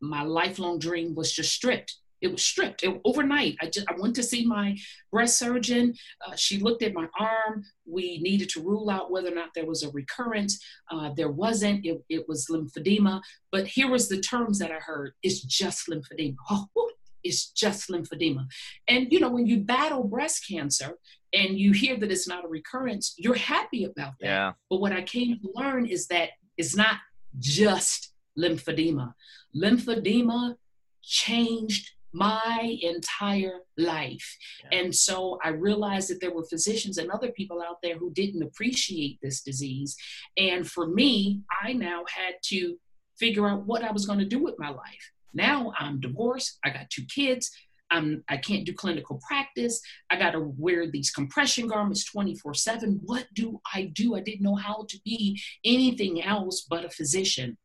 my 0.00 0.22
lifelong 0.22 0.78
dream 0.78 1.14
was 1.14 1.30
just 1.30 1.52
stripped 1.52 1.96
it 2.20 2.30
was 2.32 2.42
stripped 2.42 2.82
it, 2.82 3.00
overnight. 3.04 3.56
I 3.60 3.66
just 3.66 3.88
I 3.88 3.94
went 3.98 4.14
to 4.16 4.22
see 4.22 4.46
my 4.46 4.76
breast 5.10 5.38
surgeon. 5.38 5.94
Uh, 6.26 6.34
she 6.36 6.58
looked 6.58 6.82
at 6.82 6.94
my 6.94 7.08
arm. 7.18 7.64
We 7.86 8.18
needed 8.18 8.48
to 8.50 8.62
rule 8.62 8.90
out 8.90 9.10
whether 9.10 9.30
or 9.30 9.34
not 9.34 9.50
there 9.54 9.66
was 9.66 9.82
a 9.82 9.90
recurrence. 9.90 10.62
Uh, 10.90 11.10
there 11.16 11.30
wasn't. 11.30 11.84
It, 11.84 12.02
it 12.08 12.28
was 12.28 12.46
lymphedema. 12.50 13.20
But 13.50 13.66
here 13.66 13.90
was 13.90 14.08
the 14.08 14.20
terms 14.20 14.58
that 14.58 14.70
I 14.70 14.78
heard: 14.78 15.12
"It's 15.22 15.40
just 15.42 15.88
lymphedema." 15.88 16.36
Oh, 16.76 16.90
it's 17.22 17.50
just 17.50 17.90
lymphedema. 17.90 18.46
And 18.88 19.12
you 19.12 19.20
know, 19.20 19.30
when 19.30 19.46
you 19.46 19.58
battle 19.58 20.04
breast 20.04 20.46
cancer 20.48 20.94
and 21.32 21.58
you 21.58 21.72
hear 21.72 21.96
that 21.98 22.10
it's 22.10 22.28
not 22.28 22.44
a 22.44 22.48
recurrence, 22.48 23.14
you're 23.18 23.34
happy 23.34 23.84
about 23.84 24.14
that. 24.20 24.26
Yeah. 24.26 24.52
But 24.68 24.80
what 24.80 24.92
I 24.92 25.02
came 25.02 25.38
to 25.40 25.50
learn 25.54 25.86
is 25.86 26.06
that 26.08 26.30
it's 26.56 26.76
not 26.76 26.96
just 27.38 28.12
lymphedema. 28.38 29.14
Lymphedema 29.54 30.56
changed 31.02 31.90
my 32.12 32.78
entire 32.82 33.60
life. 33.76 34.36
Yeah. 34.64 34.80
And 34.80 34.94
so 34.94 35.38
I 35.44 35.50
realized 35.50 36.10
that 36.10 36.20
there 36.20 36.34
were 36.34 36.44
physicians 36.44 36.98
and 36.98 37.10
other 37.10 37.30
people 37.30 37.62
out 37.62 37.78
there 37.82 37.96
who 37.96 38.12
didn't 38.12 38.42
appreciate 38.42 39.18
this 39.22 39.42
disease. 39.42 39.96
And 40.36 40.68
for 40.68 40.86
me, 40.86 41.40
I 41.62 41.72
now 41.72 42.04
had 42.08 42.34
to 42.46 42.76
figure 43.18 43.48
out 43.48 43.66
what 43.66 43.84
I 43.84 43.92
was 43.92 44.06
going 44.06 44.18
to 44.18 44.24
do 44.24 44.42
with 44.42 44.58
my 44.58 44.70
life. 44.70 45.12
Now 45.34 45.72
I'm 45.78 46.00
divorced, 46.00 46.58
I 46.64 46.70
got 46.70 46.90
two 46.90 47.04
kids. 47.04 47.50
I'm, 47.92 48.22
I 48.28 48.36
can't 48.36 48.64
do 48.64 48.72
clinical 48.72 49.20
practice. 49.26 49.80
I 50.10 50.16
got 50.16 50.30
to 50.30 50.54
wear 50.56 50.88
these 50.88 51.10
compression 51.10 51.66
garments 51.66 52.04
24 52.04 52.54
7. 52.54 53.00
What 53.04 53.26
do 53.34 53.60
I 53.74 53.90
do? 53.92 54.14
I 54.14 54.20
didn't 54.20 54.42
know 54.42 54.54
how 54.54 54.86
to 54.88 55.00
be 55.04 55.40
anything 55.64 56.22
else 56.22 56.66
but 56.68 56.84
a 56.84 56.90
physician. 56.90 57.58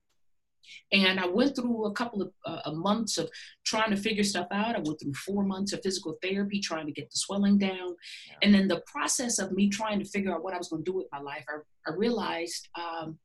And 0.91 1.19
I 1.19 1.27
went 1.27 1.55
through 1.55 1.85
a 1.85 1.91
couple 1.91 2.21
of 2.21 2.31
uh, 2.45 2.71
months 2.71 3.17
of 3.17 3.29
trying 3.65 3.91
to 3.91 3.97
figure 3.97 4.23
stuff 4.23 4.47
out. 4.51 4.75
I 4.75 4.79
went 4.79 4.99
through 4.99 5.13
four 5.13 5.43
months 5.43 5.73
of 5.73 5.81
physical 5.83 6.17
therapy, 6.21 6.59
trying 6.59 6.85
to 6.85 6.91
get 6.91 7.09
the 7.09 7.17
swelling 7.17 7.57
down. 7.57 7.95
Yeah. 8.27 8.35
And 8.43 8.53
then 8.53 8.67
the 8.67 8.81
process 8.85 9.39
of 9.39 9.51
me 9.51 9.69
trying 9.69 9.99
to 9.99 10.05
figure 10.05 10.33
out 10.33 10.43
what 10.43 10.53
I 10.53 10.57
was 10.57 10.69
going 10.69 10.83
to 10.83 10.91
do 10.91 10.95
with 10.95 11.07
my 11.11 11.19
life, 11.19 11.43
I, 11.49 11.89
I 11.89 11.95
realized 11.95 12.69
um, 12.75 13.17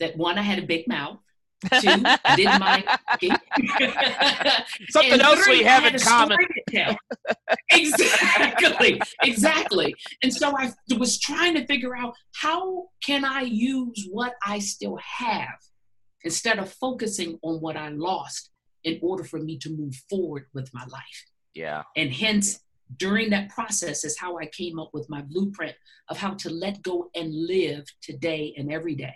that 0.00 0.16
one, 0.16 0.38
I 0.38 0.42
had 0.42 0.58
a 0.58 0.66
big 0.66 0.88
mouth. 0.88 1.18
Two, 1.80 1.88
I 1.88 2.36
didn't 2.36 2.60
mind 2.60 2.84
Something 4.90 5.20
else 5.20 5.44
three, 5.44 5.58
we 5.58 5.64
have 5.64 5.86
in 5.86 5.98
common. 5.98 6.38
exactly, 7.70 9.00
exactly. 9.22 9.94
And 10.22 10.32
so 10.32 10.54
I 10.58 10.72
was 10.98 11.18
trying 11.18 11.54
to 11.54 11.66
figure 11.66 11.96
out 11.96 12.14
how 12.34 12.88
can 13.02 13.24
I 13.24 13.42
use 13.42 14.06
what 14.10 14.34
I 14.46 14.58
still 14.58 14.96
have 14.96 15.58
instead 16.24 16.58
of 16.58 16.72
focusing 16.72 17.38
on 17.42 17.60
what 17.60 17.76
I 17.76 17.88
lost 17.90 18.50
in 18.82 18.98
order 19.02 19.24
for 19.24 19.38
me 19.38 19.58
to 19.58 19.70
move 19.70 19.94
forward 20.10 20.46
with 20.52 20.72
my 20.74 20.84
life. 20.86 21.24
Yeah. 21.54 21.82
And 21.96 22.12
hence, 22.12 22.60
during 22.96 23.30
that 23.30 23.48
process 23.48 24.04
is 24.04 24.18
how 24.18 24.38
I 24.38 24.46
came 24.46 24.78
up 24.78 24.90
with 24.92 25.08
my 25.08 25.22
blueprint 25.22 25.74
of 26.08 26.18
how 26.18 26.34
to 26.34 26.50
let 26.50 26.82
go 26.82 27.10
and 27.14 27.32
live 27.32 27.84
today 28.02 28.54
and 28.56 28.72
every 28.72 28.94
day. 28.94 29.14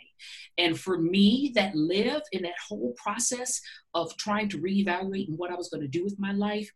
And 0.56 0.78
for 0.78 0.98
me, 0.98 1.52
that 1.54 1.74
live 1.74 2.22
in 2.32 2.42
that 2.42 2.58
whole 2.66 2.94
process 2.96 3.60
of 3.94 4.16
trying 4.16 4.48
to 4.50 4.58
reevaluate 4.58 5.28
and 5.28 5.38
what 5.38 5.50
I 5.50 5.54
was 5.54 5.68
going 5.68 5.82
to 5.82 5.88
do 5.88 6.02
with 6.02 6.18
my 6.18 6.32
life, 6.32 6.70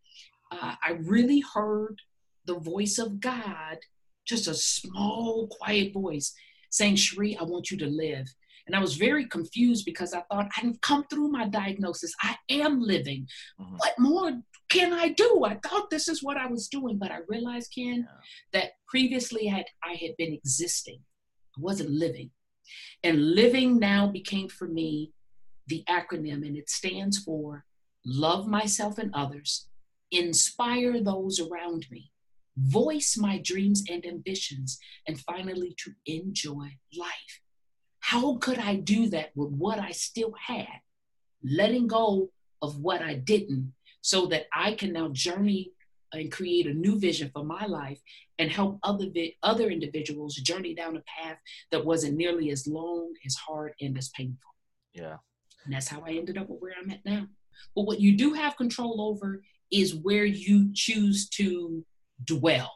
uh, 0.51 0.75
I 0.85 0.93
really 1.03 1.43
heard 1.55 2.01
the 2.45 2.59
voice 2.59 2.99
of 2.99 3.21
God, 3.21 3.79
just 4.27 4.47
a 4.47 4.55
small, 4.55 5.49
quiet 5.51 5.93
voice 5.93 6.35
saying, 6.71 6.97
Sheri, 6.97 7.39
I 7.39 7.45
want 7.45 7.71
you 7.71 7.79
to 7.79 7.87
live. 7.87 8.27
And 8.67 8.77
I 8.77 8.81
was 8.81 8.97
very 8.97 9.27
confused 9.27 9.85
because 9.85 10.15
I 10.15 10.23
thought 10.31 10.51
I 10.57 10.61
didn't 10.61 10.83
come 10.83 11.05
through 11.11 11.29
my 11.29 11.47
diagnosis. 11.49 12.13
I 12.23 12.37
am 12.49 12.81
living. 12.81 13.27
Mm-hmm. 13.61 13.77
What 13.77 13.99
more 13.99 14.33
can 14.69 14.93
I 14.93 15.09
do? 15.09 15.45
I 15.45 15.59
thought 15.67 15.91
this 15.91 16.09
is 16.09 16.23
what 16.23 16.37
I 16.37 16.47
was 16.47 16.69
doing, 16.69 16.99
but 16.99 17.11
I 17.11 17.19
realized, 17.29 17.73
Ken, 17.75 18.07
yeah. 18.09 18.21
that 18.53 18.71
previously 18.89 19.49
I 19.49 19.57
had, 19.57 19.67
I 19.85 19.93
had 19.95 20.17
been 20.17 20.33
existing. 20.33 21.01
I 21.57 21.61
wasn't 21.61 21.91
living. 21.91 22.31
And 23.03 23.35
living 23.35 23.79
now 23.79 24.07
became 24.07 24.49
for 24.49 24.69
me 24.69 25.13
the 25.67 25.85
acronym, 25.89 26.47
and 26.47 26.57
it 26.57 26.71
stands 26.71 27.19
for 27.19 27.65
love 28.05 28.49
myself 28.49 28.99
and 28.99 29.11
others, 29.15 29.69
inspire 30.11 31.03
those 31.03 31.41
around 31.41 31.87
me, 31.91 32.11
voice 32.57 33.17
my 33.19 33.39
dreams 33.39 33.85
and 33.89 34.05
ambitions, 34.07 34.79
and 35.07 35.21
finally 35.21 35.75
to 35.85 35.93
enjoy 36.07 36.69
life. 36.99 37.42
How 38.03 38.37
could 38.37 38.59
I 38.59 38.77
do 38.77 39.09
that 39.11 39.31
with 39.35 39.51
what 39.51 39.79
I 39.79 39.93
still 39.93 40.35
had? 40.47 40.81
Letting 41.43 41.87
go 41.87 42.31
of 42.61 42.79
what 42.79 43.01
I 43.01 43.15
didn't 43.15 43.73
so 44.03 44.27
that 44.27 44.47
I 44.53 44.75
can 44.75 44.93
now 44.93 45.09
journey 45.09 45.71
and 46.13 46.31
create 46.31 46.67
a 46.67 46.75
new 46.75 46.99
vision 46.99 47.31
for 47.33 47.45
my 47.45 47.65
life 47.65 48.01
and 48.39 48.51
help 48.51 48.81
other 48.83 49.07
vi- 49.09 49.37
other 49.43 49.71
individuals 49.71 50.35
journey 50.35 50.75
down 50.75 50.97
a 50.97 51.03
path 51.03 51.39
that 51.71 51.85
wasn't 51.85 52.17
nearly 52.17 52.51
as 52.51 52.67
long, 52.67 53.15
as 53.25 53.37
hard, 53.37 53.73
and 53.81 53.97
as 53.97 54.11
painful. 54.11 54.51
Yeah. 54.93 55.17
And 55.65 55.73
that's 55.73 55.89
how 55.89 56.03
I 56.05 56.11
ended 56.11 56.37
up 56.37 56.49
where 56.49 56.75
I'm 56.79 56.91
at 56.91 57.05
now. 57.05 57.29
But 57.75 57.87
what 57.87 58.01
you 58.01 58.17
do 58.17 58.35
have 58.35 58.57
control 58.57 59.01
over 59.01 59.43
is 59.71 59.95
where 59.95 60.25
you 60.25 60.73
choose 60.75 61.29
to 61.31 61.85
dwell. 62.25 62.73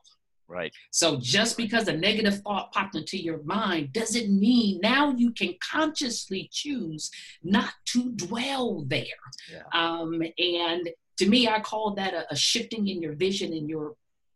Right. 0.49 0.73
So 0.93 1.19
just 1.21 1.57
because 1.57 1.89
a 1.89 1.97
negative 1.97 2.41
thought 2.43 2.73
popped 2.73 2.95
into 2.95 3.19
your 3.19 3.43
mind 3.43 3.93
doesn't 3.93 4.31
mean 4.31 4.79
now 4.81 5.13
you 5.17 5.33
can 5.33 5.55
consciously 5.61 6.49
choose 6.53 7.11
not 7.43 7.73
to 7.87 8.13
dwell 8.13 8.85
there. 8.87 9.05
Yeah. 9.53 9.63
Um, 9.73 10.23
and 10.39 10.89
to 11.19 11.29
me, 11.29 11.49
I 11.49 11.61
call 11.61 11.95
that 11.95 12.15
a, 12.15 12.27
a 12.31 12.37
shifting 12.37 12.87
in 12.87 13.03
your 13.03 13.15
vision 13.15 13.53
and 13.53 13.69
your 13.69 13.95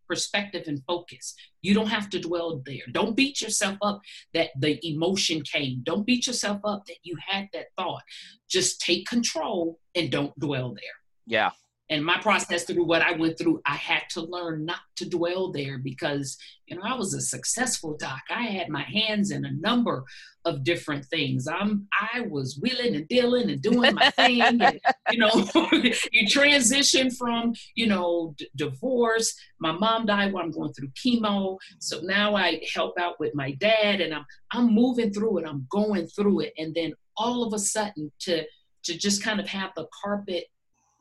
perspective 0.08 0.64
and 0.66 0.82
focus. 0.88 1.36
You 1.62 1.72
don't 1.72 1.86
have 1.86 2.10
to 2.10 2.18
dwell 2.18 2.60
there. 2.66 2.82
Don't 2.90 3.14
beat 3.14 3.40
yourself 3.40 3.78
up 3.80 4.00
that 4.34 4.50
the 4.58 4.84
emotion 4.84 5.42
came. 5.42 5.82
Don't 5.84 6.04
beat 6.04 6.26
yourself 6.26 6.60
up 6.64 6.86
that 6.86 6.96
you 7.04 7.16
had 7.24 7.48
that 7.52 7.66
thought. 7.76 8.02
Just 8.48 8.80
take 8.80 9.06
control 9.06 9.78
and 9.94 10.10
don't 10.10 10.36
dwell 10.38 10.70
there. 10.70 10.96
Yeah. 11.26 11.50
And 11.90 12.04
my 12.04 12.18
process 12.18 12.64
through 12.64 12.84
what 12.84 13.02
I 13.02 13.12
went 13.12 13.36
through, 13.36 13.60
I 13.66 13.74
had 13.74 14.02
to 14.10 14.22
learn 14.22 14.64
not 14.64 14.78
to 14.96 15.08
dwell 15.08 15.50
there 15.50 15.76
because, 15.76 16.38
you 16.66 16.76
know, 16.76 16.82
I 16.84 16.94
was 16.94 17.14
a 17.14 17.20
successful 17.20 17.96
doc. 17.96 18.20
I 18.30 18.44
had 18.44 18.68
my 18.68 18.84
hands 18.84 19.32
in 19.32 19.44
a 19.44 19.50
number 19.50 20.04
of 20.44 20.62
different 20.62 21.04
things. 21.06 21.48
I'm 21.48 21.88
I 21.92 22.22
was 22.22 22.58
wheeling 22.62 22.94
and 22.94 23.08
dealing 23.08 23.50
and 23.50 23.60
doing 23.60 23.94
my 23.94 24.10
thing. 24.10 24.40
And, 24.40 24.80
you 25.10 25.18
know, 25.18 25.30
you 26.12 26.26
transition 26.28 27.10
from 27.10 27.54
you 27.74 27.88
know 27.88 28.34
d- 28.38 28.48
divorce. 28.56 29.34
My 29.58 29.72
mom 29.72 30.06
died 30.06 30.32
while 30.32 30.44
I'm 30.44 30.52
going 30.52 30.72
through 30.72 30.90
chemo, 30.90 31.58
so 31.80 32.00
now 32.02 32.36
I 32.36 32.62
help 32.72 32.98
out 32.98 33.18
with 33.18 33.34
my 33.34 33.50
dad, 33.52 34.00
and 34.00 34.14
I'm 34.14 34.24
I'm 34.52 34.72
moving 34.72 35.12
through 35.12 35.38
it. 35.38 35.46
I'm 35.46 35.66
going 35.68 36.06
through 36.06 36.40
it, 36.40 36.52
and 36.56 36.74
then 36.74 36.94
all 37.16 37.42
of 37.44 37.52
a 37.52 37.58
sudden 37.58 38.12
to 38.20 38.44
to 38.84 38.96
just 38.96 39.22
kind 39.22 39.40
of 39.40 39.46
have 39.48 39.72
the 39.76 39.86
carpet 40.02 40.44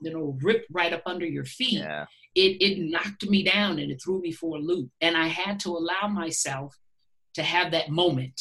you 0.02 0.12
know 0.14 0.38
ripped 0.42 0.68
right 0.72 0.94
up 0.94 1.04
under 1.06 1.26
your 1.26 1.46
feet 1.46 1.80
Yeah. 1.80 2.06
it 2.36 2.62
it 2.62 2.80
knocked 2.80 3.28
me 3.30 3.44
down 3.44 3.80
and 3.80 3.92
it 3.92 4.02
threw 4.02 4.20
me 4.22 4.32
for 4.32 4.58
a 4.58 4.60
loop. 4.60 4.90
And 5.02 5.16
i 5.18 5.28
had 5.28 5.60
to 5.62 5.70
allow 5.70 6.08
myself 6.08 6.76
to 7.36 7.44
have 7.44 7.72
that 7.72 7.90
moment. 7.90 8.40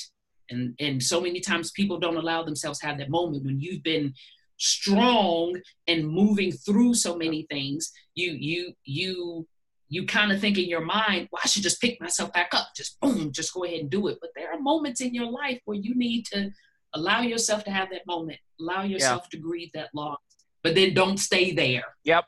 And 0.50 0.74
and 0.80 1.02
so 1.02 1.20
many 1.20 1.40
times 1.40 1.70
people 1.72 1.98
don't 1.98 2.16
allow 2.16 2.42
themselves 2.42 2.78
to 2.80 2.86
have 2.86 2.98
that 2.98 3.10
moment 3.10 3.44
when 3.44 3.60
you've 3.60 3.82
been 3.82 4.14
strong 4.56 5.60
and 5.86 6.08
moving 6.08 6.52
through 6.52 6.94
so 6.94 7.16
many 7.16 7.46
things. 7.50 7.92
You 8.14 8.32
you 8.32 8.72
you 8.84 9.46
you 9.88 10.06
kind 10.06 10.32
of 10.32 10.40
think 10.40 10.58
in 10.58 10.68
your 10.68 10.84
mind 10.84 11.28
well 11.30 11.40
i 11.42 11.48
should 11.48 11.62
just 11.62 11.80
pick 11.80 12.00
myself 12.00 12.32
back 12.32 12.50
up. 12.52 12.68
Just 12.76 12.98
boom 13.00 13.32
just 13.32 13.52
go 13.54 13.64
ahead 13.64 13.80
and 13.80 13.90
do 13.90 14.08
it. 14.08 14.18
But 14.20 14.30
there 14.36 14.52
are 14.52 14.60
moments 14.60 15.00
in 15.00 15.14
your 15.14 15.30
life 15.30 15.60
where 15.64 15.78
you 15.78 15.94
need 15.94 16.26
to 16.26 16.50
allow 16.94 17.20
yourself 17.20 17.64
to 17.64 17.70
have 17.70 17.90
that 17.90 18.06
moment. 18.06 18.38
Allow 18.60 18.82
yourself 18.82 19.28
to 19.30 19.36
grieve 19.38 19.70
that 19.74 19.90
loss 19.94 20.18
but 20.62 20.74
then 20.74 20.94
don't 20.94 21.18
stay 21.18 21.52
there 21.52 21.84
Yep. 22.04 22.24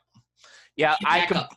Yeah, 0.77 0.95
I 1.05 1.25
com- 1.27 1.37
up. 1.37 1.55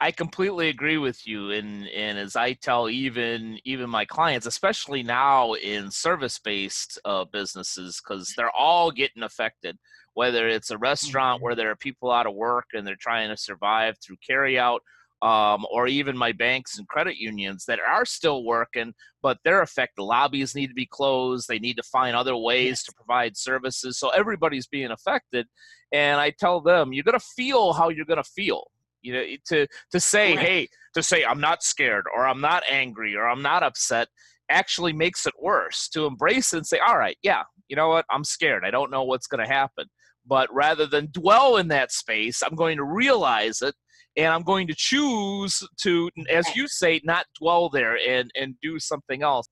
I 0.00 0.10
completely 0.10 0.68
agree 0.68 0.98
with 0.98 1.26
you, 1.26 1.50
and 1.52 1.86
and 1.88 2.18
as 2.18 2.34
I 2.36 2.54
tell 2.54 2.88
even 2.88 3.58
even 3.64 3.88
my 3.90 4.04
clients, 4.04 4.46
especially 4.46 5.02
now 5.02 5.52
in 5.54 5.90
service 5.90 6.38
based 6.38 6.98
uh, 7.04 7.24
businesses, 7.24 8.00
because 8.00 8.32
they're 8.36 8.50
all 8.56 8.90
getting 8.90 9.22
affected. 9.22 9.78
Whether 10.14 10.48
it's 10.48 10.70
a 10.70 10.78
restaurant 10.78 11.40
Mhm. 11.40 11.44
where 11.44 11.54
there 11.54 11.70
are 11.70 11.76
people 11.76 12.10
out 12.10 12.26
of 12.26 12.34
work 12.34 12.66
and 12.72 12.86
they're 12.86 12.96
trying 12.96 13.28
to 13.30 13.36
survive 13.36 13.96
through 13.98 14.16
carryout, 14.28 14.80
um, 15.22 15.64
or 15.70 15.86
even 15.86 16.16
my 16.16 16.32
banks 16.32 16.78
and 16.78 16.88
credit 16.88 17.16
unions 17.16 17.64
that 17.66 17.78
are 17.80 18.04
still 18.04 18.44
working, 18.44 18.92
but 19.22 19.38
they're 19.44 19.62
affected. 19.62 20.02
Lobbies 20.02 20.54
need 20.54 20.66
to 20.66 20.74
be 20.74 20.86
closed. 20.86 21.46
They 21.48 21.60
need 21.60 21.76
to 21.76 21.82
find 21.84 22.16
other 22.16 22.36
ways 22.36 22.68
Yes. 22.68 22.84
to 22.84 22.92
provide 22.92 23.36
services. 23.36 23.98
So 23.98 24.08
everybody's 24.10 24.66
being 24.66 24.90
affected. 24.90 25.46
And 25.92 26.20
I 26.20 26.30
tell 26.30 26.60
them, 26.60 26.92
you're 26.92 27.04
gonna 27.04 27.20
feel 27.20 27.72
how 27.72 27.88
you're 27.88 28.04
gonna 28.04 28.24
feel. 28.24 28.64
You 29.02 29.12
know, 29.14 29.24
to 29.48 29.66
to 29.92 30.00
say, 30.00 30.32
Correct. 30.32 30.48
hey, 30.48 30.68
to 30.94 31.02
say 31.02 31.24
I'm 31.24 31.40
not 31.40 31.62
scared 31.62 32.04
or 32.14 32.26
I'm 32.26 32.40
not 32.40 32.62
angry 32.68 33.14
or 33.16 33.28
I'm 33.28 33.42
not 33.42 33.62
upset 33.62 34.08
actually 34.48 34.92
makes 34.92 35.24
it 35.26 35.34
worse. 35.40 35.88
To 35.90 36.06
embrace 36.06 36.52
it 36.52 36.58
and 36.58 36.66
say, 36.66 36.78
all 36.86 36.98
right, 36.98 37.16
yeah, 37.22 37.42
you 37.68 37.76
know 37.76 37.88
what, 37.88 38.04
I'm 38.10 38.24
scared. 38.24 38.64
I 38.64 38.70
don't 38.70 38.90
know 38.90 39.04
what's 39.04 39.26
gonna 39.28 39.46
happen. 39.48 39.86
But 40.26 40.52
rather 40.52 40.86
than 40.86 41.08
dwell 41.10 41.56
in 41.56 41.68
that 41.68 41.90
space, 41.92 42.42
I'm 42.42 42.54
going 42.54 42.76
to 42.76 42.84
realize 42.84 43.60
it 43.62 43.74
and 44.16 44.26
I'm 44.26 44.42
going 44.42 44.66
to 44.66 44.74
choose 44.76 45.66
to, 45.82 46.10
as 46.30 46.54
you 46.54 46.68
say, 46.68 47.00
not 47.04 47.26
dwell 47.38 47.68
there 47.68 47.96
and 47.96 48.30
and 48.34 48.54
do 48.62 48.78
something 48.78 49.22
else. 49.22 49.46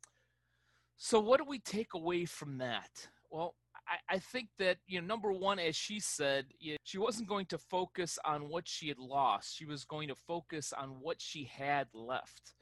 So 0.97 1.19
what 1.19 1.39
do 1.39 1.45
we 1.49 1.59
take 1.61 1.95
away 1.95 2.27
from 2.27 2.59
that? 2.59 3.09
Well, 3.31 3.55
I, 3.89 4.17
I 4.17 4.19
think 4.19 4.49
that 4.59 4.79
you 4.87 5.01
know, 5.01 5.07
number 5.07 5.33
one, 5.33 5.59
as 5.59 5.77
she 5.77 5.99
said, 5.99 6.47
you 6.59 6.77
she 6.85 6.99
wasn't 6.99 7.29
going 7.29 7.47
to 7.47 7.59
focus 7.59 8.19
on 8.25 8.49
what 8.49 8.69
she 8.69 8.89
had 8.89 8.99
lost. 8.99 9.57
She 9.57 9.65
was 9.65 9.85
going 9.85 10.09
to 10.09 10.15
focus 10.15 10.73
on 10.77 10.89
what 11.01 11.21
she 11.21 11.45
had 11.45 11.89
left. 11.95 12.55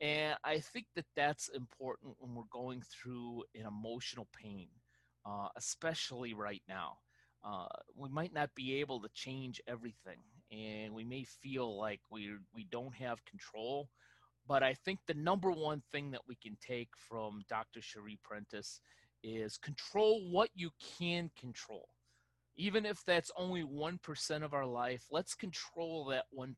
And 0.00 0.36
I 0.44 0.58
think 0.58 0.86
that 0.94 1.06
that's 1.16 1.48
important 1.48 2.16
when 2.18 2.34
we're 2.34 2.42
going 2.50 2.82
through 2.82 3.44
an 3.54 3.66
emotional 3.66 4.28
pain, 4.36 4.68
uh, 5.24 5.48
especially 5.56 6.34
right 6.34 6.62
now. 6.68 6.98
Uh, 7.42 7.66
we 7.94 8.08
might 8.10 8.34
not 8.34 8.50
be 8.54 8.74
able 8.80 9.00
to 9.00 9.08
change 9.14 9.60
everything, 9.66 10.18
and 10.50 10.94
we 10.94 11.04
may 11.04 11.24
feel 11.24 11.78
like 11.78 12.00
we 12.10 12.30
we 12.54 12.64
don't 12.70 12.94
have 12.94 13.24
control. 13.24 13.88
But 14.48 14.62
I 14.62 14.74
think 14.74 15.00
the 15.06 15.14
number 15.14 15.50
one 15.50 15.82
thing 15.90 16.12
that 16.12 16.20
we 16.28 16.36
can 16.36 16.56
take 16.64 16.90
from 17.08 17.42
Dr. 17.48 17.80
Sheri 17.80 18.16
Prentiss 18.22 18.80
is 19.22 19.58
control 19.58 20.30
what 20.30 20.50
you 20.54 20.70
can 20.98 21.30
control. 21.38 21.88
Even 22.56 22.86
if 22.86 23.04
that's 23.04 23.30
only 23.36 23.64
1% 23.64 24.42
of 24.42 24.54
our 24.54 24.64
life, 24.64 25.04
let's 25.10 25.34
control 25.34 26.06
that 26.06 26.24
1% 26.36 26.54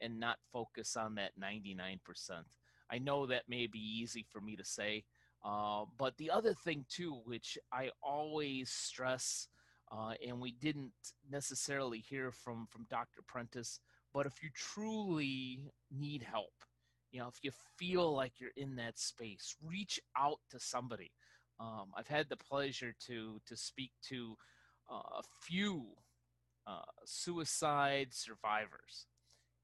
and 0.00 0.20
not 0.20 0.38
focus 0.52 0.96
on 0.96 1.16
that 1.16 1.32
99%. 1.38 1.98
I 2.90 2.98
know 2.98 3.26
that 3.26 3.48
may 3.48 3.66
be 3.66 3.80
easy 3.80 4.24
for 4.30 4.40
me 4.40 4.56
to 4.56 4.64
say, 4.64 5.04
uh, 5.44 5.84
but 5.98 6.16
the 6.16 6.30
other 6.30 6.54
thing 6.54 6.86
too, 6.88 7.20
which 7.24 7.58
I 7.72 7.90
always 8.02 8.70
stress, 8.70 9.48
uh, 9.90 10.14
and 10.26 10.40
we 10.40 10.52
didn't 10.52 10.92
necessarily 11.30 11.98
hear 11.98 12.30
from 12.30 12.66
from 12.70 12.86
Dr. 12.90 13.22
Prentiss, 13.26 13.80
but 14.12 14.26
if 14.26 14.42
you 14.42 14.50
truly 14.54 15.70
need 15.90 16.22
help, 16.22 16.52
you 17.12 17.20
know, 17.20 17.28
if 17.28 17.38
you 17.42 17.52
feel 17.78 18.14
like 18.14 18.40
you're 18.40 18.50
in 18.56 18.76
that 18.76 18.98
space, 18.98 19.56
reach 19.62 20.00
out 20.18 20.40
to 20.50 20.58
somebody. 20.58 21.12
Um, 21.60 21.92
I've 21.96 22.08
had 22.08 22.28
the 22.28 22.36
pleasure 22.36 22.94
to 23.06 23.40
to 23.46 23.56
speak 23.56 23.92
to 24.08 24.36
uh, 24.90 25.18
a 25.18 25.22
few 25.42 25.86
uh, 26.66 26.82
suicide 27.04 28.08
survivors, 28.10 29.06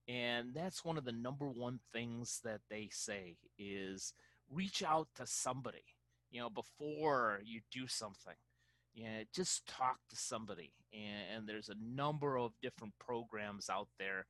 and 0.07 0.55
that's 0.55 0.85
one 0.85 0.99
of 0.99 1.05
the 1.05 1.13
number 1.13 1.49
one 1.49 1.81
things 1.93 2.41
that 2.45 2.61
they 2.71 2.89
say 2.93 3.37
is 3.59 4.13
reach 4.49 4.83
out 4.83 5.09
to 5.17 5.27
somebody. 5.27 5.85
You 6.31 6.43
know, 6.43 6.51
before 6.51 7.41
you 7.45 7.61
do 7.73 7.89
something, 7.89 8.37
yeah, 8.95 9.23
just 9.35 9.67
talk 9.67 9.99
to 10.11 10.17
somebody. 10.17 10.73
And, 10.93 11.37
and 11.39 11.49
there's 11.49 11.69
a 11.69 11.95
number 11.95 12.39
of 12.39 12.53
different 12.63 12.95
programs 12.99 13.69
out 13.71 13.89
there 13.99 14.27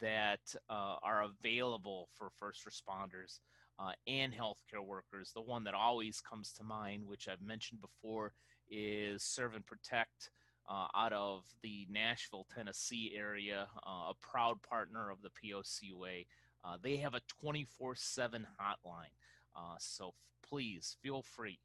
that 0.00 0.40
uh, 0.70 0.96
are 1.02 1.24
available 1.24 2.08
for 2.16 2.30
first 2.38 2.62
responders 2.66 3.40
uh, 3.78 3.92
and 4.06 4.32
healthcare 4.32 4.84
workers. 4.84 5.32
The 5.34 5.42
one 5.42 5.64
that 5.64 5.74
always 5.74 6.20
comes 6.20 6.52
to 6.54 6.64
mind, 6.64 7.04
which 7.06 7.28
I've 7.28 7.42
mentioned 7.42 7.80
before, 7.80 8.32
is 8.70 9.22
Serve 9.22 9.54
and 9.54 9.66
Protect 9.66 10.30
uh, 10.68 10.86
out 10.94 11.12
of 11.12 11.44
the 11.62 11.86
Nashville, 11.90 12.46
Tennessee 12.54 13.14
area, 13.16 13.66
uh, 13.86 14.10
a 14.10 14.14
proud 14.20 14.62
partner 14.62 15.10
of 15.10 15.18
the 15.22 15.30
POCUA. 15.30 16.26
Uh, 16.64 16.76
they 16.82 16.96
have 16.96 17.14
a 17.14 17.20
24 17.40 17.94
7 17.94 18.46
hotline. 18.60 19.14
Uh, 19.56 19.76
so 19.78 20.12
please 20.46 20.96
feel 21.02 21.22
free 21.22 21.58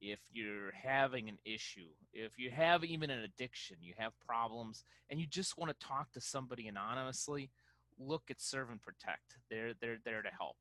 if 0.00 0.20
you're 0.32 0.72
having 0.72 1.28
an 1.28 1.38
issue, 1.44 1.88
if 2.12 2.38
you 2.38 2.50
have 2.50 2.84
even 2.84 3.10
an 3.10 3.20
addiction, 3.20 3.76
you 3.80 3.94
have 3.98 4.12
problems, 4.26 4.84
and 5.10 5.20
you 5.20 5.26
just 5.26 5.58
want 5.58 5.70
to 5.70 5.86
talk 5.86 6.10
to 6.12 6.20
somebody 6.20 6.68
anonymously, 6.68 7.50
look 7.98 8.22
at 8.30 8.40
Serve 8.40 8.70
and 8.70 8.82
Protect. 8.82 9.36
They're 9.50 9.74
they're 9.80 9.98
there 10.04 10.22
to 10.22 10.30
help. 10.38 10.56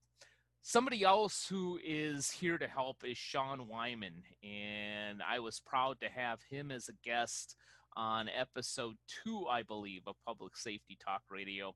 Somebody 0.62 1.04
else 1.04 1.48
who 1.50 1.80
is 1.84 2.30
here 2.32 2.58
to 2.58 2.68
help 2.68 2.98
is 3.06 3.18
Sean 3.18 3.68
Wyman, 3.68 4.24
and 4.44 5.22
I 5.28 5.40
was 5.40 5.62
proud 5.62 6.00
to 6.02 6.10
have 6.10 6.40
him 6.50 6.70
as 6.72 6.90
a 6.90 6.94
guest 7.04 7.56
on 7.96 8.30
episode 8.30 8.96
two, 9.24 9.46
I 9.50 9.64
believe, 9.64 10.04
of 10.06 10.16
Public 10.26 10.58
Safety 10.58 10.98
Talk 11.04 11.22
Radio. 11.32 11.74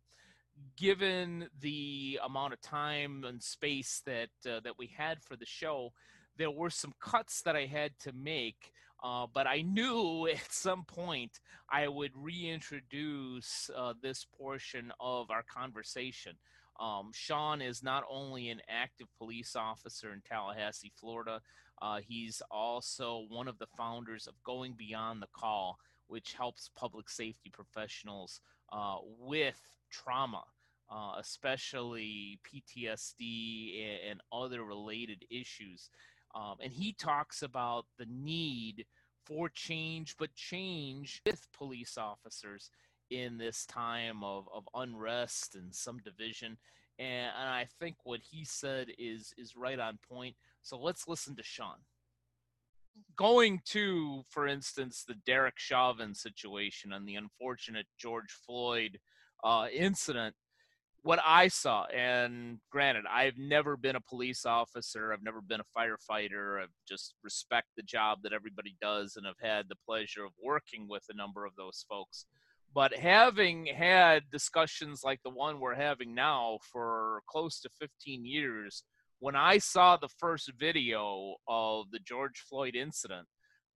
given 0.77 1.47
the 1.59 2.19
amount 2.23 2.53
of 2.53 2.61
time 2.61 3.23
and 3.23 3.41
space 3.41 4.01
that 4.05 4.29
uh, 4.45 4.59
that 4.63 4.77
we 4.77 4.87
had 4.95 5.23
for 5.23 5.35
the 5.35 5.45
show, 5.45 5.93
there 6.37 6.51
were 6.51 6.69
some 6.69 6.93
cuts 6.99 7.41
that 7.43 7.55
I 7.55 7.65
had 7.65 7.91
to 8.01 8.11
make. 8.13 8.71
Uh, 9.03 9.27
but 9.33 9.47
I 9.47 9.61
knew 9.61 10.27
at 10.33 10.51
some 10.51 10.85
point 10.85 11.39
I 11.69 11.87
would 11.87 12.11
reintroduce 12.15 13.69
uh, 13.75 13.93
this 14.01 14.25
portion 14.37 14.91
of 14.99 15.29
our 15.29 15.43
conversation. 15.43 16.33
Um, 16.79 17.11
Sean 17.13 17.61
is 17.61 17.83
not 17.83 18.03
only 18.09 18.49
an 18.49 18.61
active 18.67 19.07
police 19.17 19.55
officer 19.55 20.11
in 20.11 20.21
Tallahassee, 20.21 20.91
Florida, 20.99 21.41
uh, 21.81 21.99
he's 22.07 22.41
also 22.49 23.25
one 23.29 23.47
of 23.47 23.59
the 23.59 23.67
founders 23.77 24.25
of 24.25 24.41
Going 24.43 24.73
Beyond 24.77 25.21
the 25.21 25.27
Call, 25.33 25.77
which 26.07 26.33
helps 26.33 26.69
public 26.75 27.09
safety 27.09 27.51
professionals 27.51 28.39
uh, 28.71 28.97
with 29.19 29.59
trauma, 29.91 30.43
uh, 30.89 31.15
especially 31.19 32.39
PTSD 32.47 34.09
and, 34.09 34.21
other 34.31 34.63
related 34.63 35.25
issues. 35.29 35.89
Um, 36.35 36.55
and 36.61 36.71
he 36.71 36.93
talks 36.93 37.43
about 37.43 37.85
the 37.97 38.07
need 38.09 38.85
for 39.25 39.49
change, 39.49 40.15
but 40.17 40.33
change 40.33 41.21
with 41.25 41.47
police 41.55 41.97
officers 41.97 42.69
in 43.09 43.37
this 43.37 43.65
time 43.65 44.23
of, 44.23 44.47
of 44.53 44.67
unrest 44.73 45.55
and 45.55 45.73
some 45.73 45.99
division. 45.99 46.57
And, 46.99 47.31
and 47.39 47.49
I 47.49 47.67
think 47.79 47.95
what 48.03 48.21
he 48.21 48.45
said 48.45 48.87
is 48.97 49.33
is 49.37 49.55
right 49.55 49.79
on 49.79 49.99
point. 50.09 50.35
So 50.61 50.77
let's 50.77 51.07
listen 51.07 51.35
to 51.35 51.43
Sean. 51.43 51.77
Going 53.15 53.61
to, 53.65 54.23
for 54.29 54.47
instance, 54.47 55.03
the 55.07 55.15
Derek 55.25 55.57
Chauvin 55.57 56.13
situation 56.13 56.93
and 56.93 57.07
the 57.07 57.15
unfortunate 57.15 57.87
George 57.97 58.31
Floyd 58.45 58.99
uh, 59.43 59.67
incident, 59.73 60.35
what 61.03 61.19
I 61.25 61.49
saw, 61.49 61.83
and 61.85 62.59
granted, 62.71 63.03
I've 63.09 63.37
never 63.37 63.75
been 63.75 63.97
a 63.97 64.01
police 64.01 64.45
officer, 64.45 65.11
I've 65.11 65.21
never 65.21 65.41
been 65.41 65.59
a 65.59 65.77
firefighter, 65.77 66.61
I've 66.61 66.73
just 66.87 67.15
respect 67.23 67.67
the 67.75 67.83
job 67.83 68.19
that 68.23 68.31
everybody 68.31 68.77
does, 68.81 69.17
and 69.17 69.27
I've 69.27 69.39
had 69.41 69.67
the 69.67 69.75
pleasure 69.85 70.23
of 70.23 70.31
working 70.41 70.87
with 70.87 71.03
a 71.09 71.15
number 71.15 71.45
of 71.45 71.55
those 71.57 71.85
folks. 71.89 72.25
But 72.73 72.95
having 72.95 73.65
had 73.65 74.23
discussions 74.31 75.01
like 75.03 75.19
the 75.23 75.29
one 75.29 75.59
we're 75.59 75.75
having 75.75 76.15
now 76.15 76.59
for 76.71 77.21
close 77.27 77.59
to 77.61 77.69
15 77.79 78.25
years, 78.25 78.83
when 79.19 79.35
I 79.35 79.57
saw 79.57 79.97
the 79.97 80.09
first 80.19 80.51
video 80.57 81.35
of 81.49 81.91
the 81.91 81.99
George 81.99 82.43
Floyd 82.49 82.75
incident, 82.75 83.27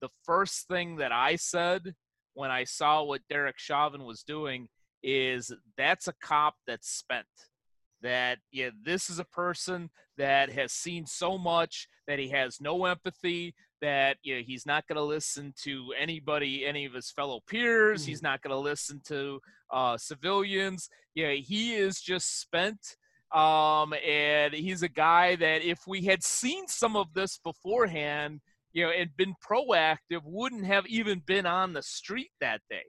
the 0.02 0.10
first 0.24 0.68
thing 0.70 0.96
that 0.98 1.12
I 1.12 1.36
said 1.36 1.94
when 2.36 2.52
I 2.52 2.64
saw 2.64 3.04
what 3.04 3.28
Derek 3.30 3.60
Chauvin 3.60 4.06
was 4.06 4.24
doing 4.24 4.70
is 5.04 5.52
that's 5.78 6.08
a 6.08 6.14
cop 6.22 6.56
that's 6.66 6.90
spent. 6.90 7.26
That 8.02 8.40
yeah, 8.52 8.70
this 8.84 9.10
is 9.10 9.20
a 9.20 9.26
person 9.26 9.90
that 10.18 10.52
has 10.52 10.72
seen 10.72 11.06
so 11.06 11.38
much 11.38 11.88
that 12.08 12.20
he 12.20 12.30
has 12.30 12.60
no 12.62 12.86
empathy, 12.86 13.56
that 13.82 14.18
you 14.24 14.36
know, 14.36 14.42
he's 14.46 14.66
not 14.66 14.88
going 14.88 14.98
to 14.98 15.04
listen 15.04 15.54
to 15.64 15.94
anybody, 16.00 16.66
any 16.66 16.86
of 16.86 16.94
his 16.94 17.12
fellow 17.12 17.42
peers. 17.48 18.02
Mm-hmm. 18.02 18.10
He's 18.10 18.22
not 18.22 18.42
going 18.42 18.52
to 18.52 18.60
listen 18.60 19.02
to 19.08 19.40
uh, 19.72 19.98
civilians. 19.98 20.90
Yeah, 21.16 21.32
he 21.32 21.76
is 21.76 22.00
just 22.00 22.40
spent. 22.40 22.98
Um, 23.36 23.94
and 24.08 24.54
he's 24.54 24.84
a 24.84 24.90
guy 24.90 25.36
that 25.36 25.62
if 25.62 25.80
we 25.86 26.06
had 26.06 26.24
seen 26.24 26.68
some 26.68 26.96
of 26.96 27.14
this 27.14 27.40
beforehand, 27.44 28.40
you 28.74 28.86
know, 28.86 28.92
and 28.92 29.10
been 29.18 29.34
proactive, 29.44 30.22
wouldn't 30.24 30.66
have 30.66 30.86
even 30.88 31.22
been 31.26 31.46
on 31.46 31.74
the 31.74 31.84
street 31.84 32.32
that 32.40 32.62
day. 32.70 32.86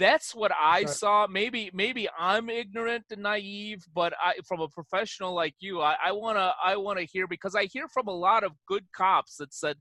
That's 0.00 0.34
what 0.34 0.50
I 0.58 0.86
saw. 0.86 1.26
Maybe 1.26 1.70
maybe 1.74 2.08
I'm 2.18 2.48
ignorant 2.48 3.04
and 3.10 3.22
naive, 3.22 3.84
but 3.94 4.14
I, 4.18 4.34
from 4.48 4.60
a 4.60 4.68
professional 4.68 5.34
like 5.34 5.54
you, 5.60 5.82
I, 5.82 5.94
I 6.06 6.12
wanna 6.12 6.54
I 6.64 6.76
wanna 6.76 7.02
hear 7.02 7.28
because 7.28 7.54
I 7.54 7.66
hear 7.66 7.86
from 7.86 8.08
a 8.08 8.16
lot 8.16 8.42
of 8.42 8.52
good 8.66 8.86
cops 8.96 9.36
that 9.36 9.52
said, 9.52 9.76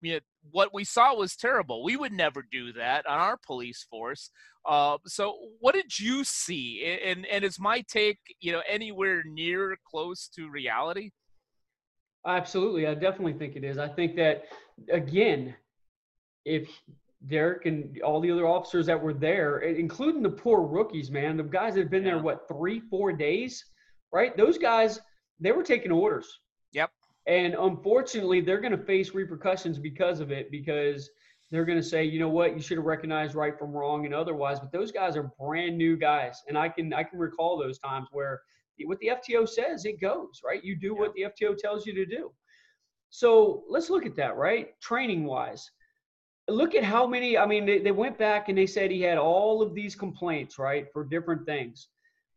you 0.00 0.14
know, 0.14 0.20
what 0.50 0.72
we 0.72 0.84
saw 0.84 1.14
was 1.14 1.36
terrible. 1.36 1.84
We 1.84 1.96
would 1.96 2.12
never 2.12 2.42
do 2.50 2.72
that 2.72 3.06
on 3.06 3.18
our 3.18 3.38
police 3.46 3.86
force. 3.90 4.30
Uh, 4.66 4.96
so, 5.06 5.36
what 5.60 5.74
did 5.74 5.98
you 5.98 6.24
see? 6.24 6.98
And 7.04 7.26
and 7.26 7.44
is 7.44 7.60
my 7.60 7.84
take, 7.90 8.18
you 8.40 8.52
know, 8.52 8.62
anywhere 8.66 9.22
near 9.22 9.76
close 9.90 10.28
to 10.36 10.50
reality? 10.50 11.10
Absolutely, 12.26 12.86
I 12.86 12.94
definitely 12.94 13.34
think 13.34 13.54
it 13.54 13.64
is. 13.64 13.76
I 13.76 13.88
think 13.88 14.16
that 14.16 14.44
again, 14.90 15.54
if 16.46 16.70
Derek 17.26 17.66
and 17.66 18.00
all 18.02 18.20
the 18.20 18.30
other 18.30 18.46
officers 18.46 18.86
that 18.86 19.00
were 19.00 19.14
there, 19.14 19.58
including 19.60 20.22
the 20.22 20.30
poor 20.30 20.62
rookies, 20.62 21.10
man, 21.10 21.36
the 21.36 21.42
guys 21.42 21.74
that 21.74 21.80
have 21.80 21.90
been 21.90 22.04
yeah. 22.04 22.12
there 22.12 22.22
what 22.22 22.46
three, 22.48 22.80
four 22.80 23.12
days, 23.12 23.64
right? 24.12 24.36
Those 24.36 24.56
guys, 24.56 25.00
they 25.40 25.52
were 25.52 25.64
taking 25.64 25.90
orders. 25.90 26.40
Yep. 26.72 26.90
And 27.26 27.54
unfortunately, 27.54 28.40
they're 28.40 28.60
going 28.60 28.76
to 28.76 28.84
face 28.84 29.14
repercussions 29.14 29.78
because 29.78 30.20
of 30.20 30.30
it 30.30 30.50
because 30.50 31.10
they're 31.50 31.64
going 31.64 31.78
to 31.78 31.84
say, 31.84 32.04
you 32.04 32.20
know 32.20 32.28
what, 32.28 32.54
you 32.54 32.60
should 32.60 32.78
have 32.78 32.86
recognized 32.86 33.34
right 33.34 33.58
from 33.58 33.72
wrong 33.72 34.04
and 34.04 34.14
otherwise. 34.14 34.60
But 34.60 34.72
those 34.72 34.92
guys 34.92 35.16
are 35.16 35.32
brand 35.38 35.76
new 35.76 35.96
guys, 35.96 36.42
and 36.46 36.56
I 36.56 36.68
can 36.68 36.92
I 36.92 37.02
can 37.02 37.18
recall 37.18 37.58
those 37.58 37.78
times 37.78 38.08
where 38.12 38.40
what 38.84 38.98
the 39.00 39.08
FTO 39.08 39.48
says 39.48 39.84
it 39.84 40.00
goes 40.00 40.40
right. 40.44 40.62
You 40.62 40.76
do 40.76 40.88
yeah. 40.88 41.00
what 41.00 41.14
the 41.14 41.22
FTO 41.22 41.56
tells 41.56 41.86
you 41.86 41.94
to 41.94 42.06
do. 42.06 42.30
So 43.10 43.64
let's 43.68 43.90
look 43.90 44.04
at 44.04 44.16
that, 44.16 44.36
right? 44.36 44.78
Training 44.80 45.24
wise, 45.24 45.70
look 46.48 46.74
at 46.74 46.84
how 46.84 47.06
many. 47.06 47.36
I 47.36 47.46
mean, 47.46 47.66
they, 47.66 47.78
they 47.78 47.92
went 47.92 48.18
back 48.18 48.48
and 48.48 48.56
they 48.56 48.66
said 48.66 48.90
he 48.90 49.02
had 49.02 49.18
all 49.18 49.62
of 49.62 49.74
these 49.74 49.94
complaints, 49.94 50.58
right, 50.58 50.86
for 50.92 51.04
different 51.04 51.46
things. 51.46 51.88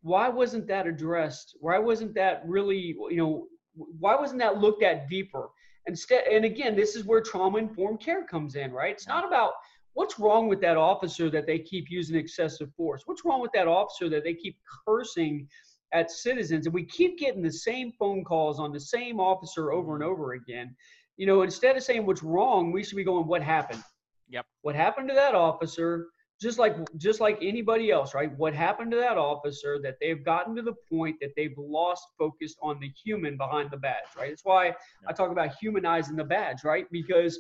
Why 0.02 0.30
wasn't 0.30 0.68
that 0.68 0.88
addressed? 0.88 1.56
Why 1.60 1.78
wasn't 1.78 2.14
that 2.16 2.44
really, 2.46 2.96
you 3.10 3.18
know, 3.18 3.48
why 3.74 4.16
wasn't 4.16 4.40
that 4.40 4.58
looked 4.58 4.84
at 4.84 5.10
deeper? 5.10 5.50
Instead, 5.88 6.26
and 6.28 6.46
again, 6.46 6.76
this 6.76 6.96
is 6.96 7.06
where 7.06 7.22
trauma 7.22 7.58
informed 7.58 8.02
care 8.02 8.26
comes 8.26 8.56
in, 8.56 8.72
right? 8.72 8.92
It's 8.92 9.08
not 9.08 9.26
about 9.26 9.54
what's 9.94 10.20
wrong 10.20 10.48
with 10.48 10.62
that 10.62 10.78
officer 10.78 11.30
that 11.30 11.48
they 11.48 11.60
keep 11.60 11.90
using 11.90 12.16
excessive 12.16 12.72
force. 12.76 13.04
What's 13.06 13.26
wrong 13.26 13.42
with 13.42 13.52
that 13.54 13.68
officer 13.68 14.10
that 14.10 14.24
they 14.24 14.34
keep 14.34 14.58
cursing 14.88 15.48
at 15.94 16.12
citizens, 16.12 16.66
and 16.66 16.74
we 16.74 16.86
keep 16.86 17.18
getting 17.18 17.42
the 17.42 17.52
same 17.52 17.92
phone 18.00 18.24
calls 18.24 18.60
on 18.60 18.72
the 18.72 18.80
same 18.80 19.20
officer 19.20 19.72
over 19.72 19.96
and 19.96 20.04
over 20.04 20.34
again. 20.34 20.76
You 21.18 21.28
know, 21.28 21.42
instead 21.42 21.76
of 21.76 21.84
saying 21.84 22.06
what's 22.06 22.24
wrong, 22.24 22.72
we 22.72 22.84
should 22.84 22.96
be 22.96 23.04
going, 23.04 23.28
what 23.28 23.44
happened? 23.44 23.84
Yep. 24.32 24.46
What 24.62 24.76
happened 24.76 25.10
to 25.10 25.16
that 25.16 25.36
officer? 25.36 26.08
just 26.42 26.58
like 26.58 26.76
just 26.98 27.20
like 27.22 27.38
anybody 27.42 27.92
else, 27.92 28.16
right? 28.16 28.36
What 28.36 28.56
happened 28.56 28.90
to 28.92 28.98
that 28.98 29.16
officer 29.16 29.80
that 29.84 29.98
they've 30.02 30.26
gotten 30.26 30.56
to 30.56 30.64
the 30.64 30.74
point 30.92 31.18
that 31.22 31.34
they've 31.38 31.54
lost 31.56 32.04
focus 32.18 32.56
on 32.64 32.80
the 32.80 32.92
human 33.06 33.38
behind 33.38 33.70
the 33.70 33.78
badge, 33.78 34.08
right? 34.18 34.30
That's 34.30 34.44
why 34.44 34.66
yeah. 34.66 34.74
I 35.08 35.14
talk 35.14 35.30
about 35.30 35.54
humanizing 35.62 36.16
the 36.16 36.24
badge, 36.24 36.64
right? 36.64 36.88
Because 36.92 37.40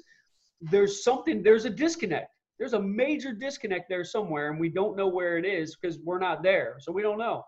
there's 0.62 1.04
something, 1.04 1.41
there's 1.41 1.65
a 1.65 1.69
disconnect. 1.69 2.30
There's 2.60 2.73
a 2.73 2.82
major 2.82 3.34
disconnect 3.34 3.89
there 3.89 4.04
somewhere, 4.04 4.51
and 4.51 4.60
we 4.60 4.69
don't 4.69 4.95
know 4.95 5.08
where 5.08 5.39
it 5.39 5.45
is 5.45 5.75
because 5.75 5.97
we're 6.04 6.19
not 6.19 6.43
there, 6.43 6.75
so 6.80 6.91
we 6.91 7.01
don't 7.01 7.17
know. 7.17 7.43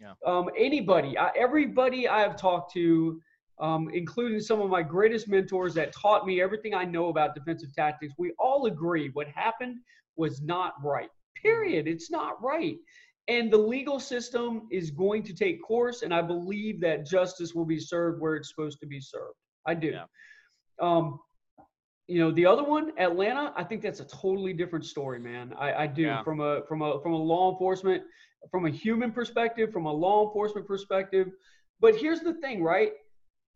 Yeah. 0.00 0.14
Um, 0.26 0.50
anybody, 0.58 1.16
I, 1.16 1.30
everybody 1.36 2.08
I 2.08 2.20
have 2.20 2.34
talked 2.34 2.72
to, 2.72 3.20
um, 3.60 3.90
including 3.92 4.40
some 4.40 4.60
of 4.60 4.70
my 4.70 4.82
greatest 4.82 5.28
mentors 5.28 5.74
that 5.74 5.92
taught 5.92 6.26
me 6.26 6.40
everything 6.40 6.74
I 6.74 6.84
know 6.84 7.08
about 7.08 7.34
defensive 7.34 7.74
tactics, 7.74 8.14
we 8.18 8.32
all 8.38 8.66
agree 8.66 9.10
what 9.12 9.28
happened 9.28 9.78
was 10.16 10.42
not 10.42 10.74
right. 10.82 11.10
Period. 11.36 11.86
It's 11.86 12.10
not 12.10 12.42
right. 12.42 12.76
And 13.28 13.50
the 13.50 13.58
legal 13.58 14.00
system 14.00 14.66
is 14.70 14.90
going 14.90 15.22
to 15.24 15.34
take 15.34 15.62
course, 15.62 16.02
and 16.02 16.12
I 16.12 16.22
believe 16.22 16.80
that 16.80 17.06
justice 17.06 17.54
will 17.54 17.64
be 17.64 17.78
served 17.78 18.20
where 18.20 18.34
it's 18.36 18.48
supposed 18.48 18.80
to 18.80 18.86
be 18.86 19.00
served. 19.00 19.36
I 19.66 19.74
do. 19.74 19.88
Yeah. 19.88 20.04
Um, 20.80 21.20
you 22.08 22.18
know, 22.18 22.32
the 22.32 22.44
other 22.44 22.64
one, 22.64 22.90
Atlanta, 22.98 23.52
I 23.56 23.62
think 23.62 23.82
that's 23.82 24.00
a 24.00 24.04
totally 24.04 24.52
different 24.52 24.84
story, 24.84 25.20
man. 25.20 25.54
I, 25.56 25.84
I 25.84 25.86
do 25.86 26.02
yeah. 26.02 26.24
from 26.24 26.40
a 26.40 26.62
from 26.66 26.82
a 26.82 27.00
from 27.02 27.12
a 27.12 27.16
law 27.16 27.52
enforcement, 27.52 28.02
from 28.50 28.66
a 28.66 28.70
human 28.70 29.12
perspective, 29.12 29.70
from 29.72 29.86
a 29.86 29.92
law 29.92 30.26
enforcement 30.26 30.66
perspective. 30.66 31.28
But 31.78 31.94
here's 31.94 32.20
the 32.20 32.34
thing, 32.34 32.64
right? 32.64 32.90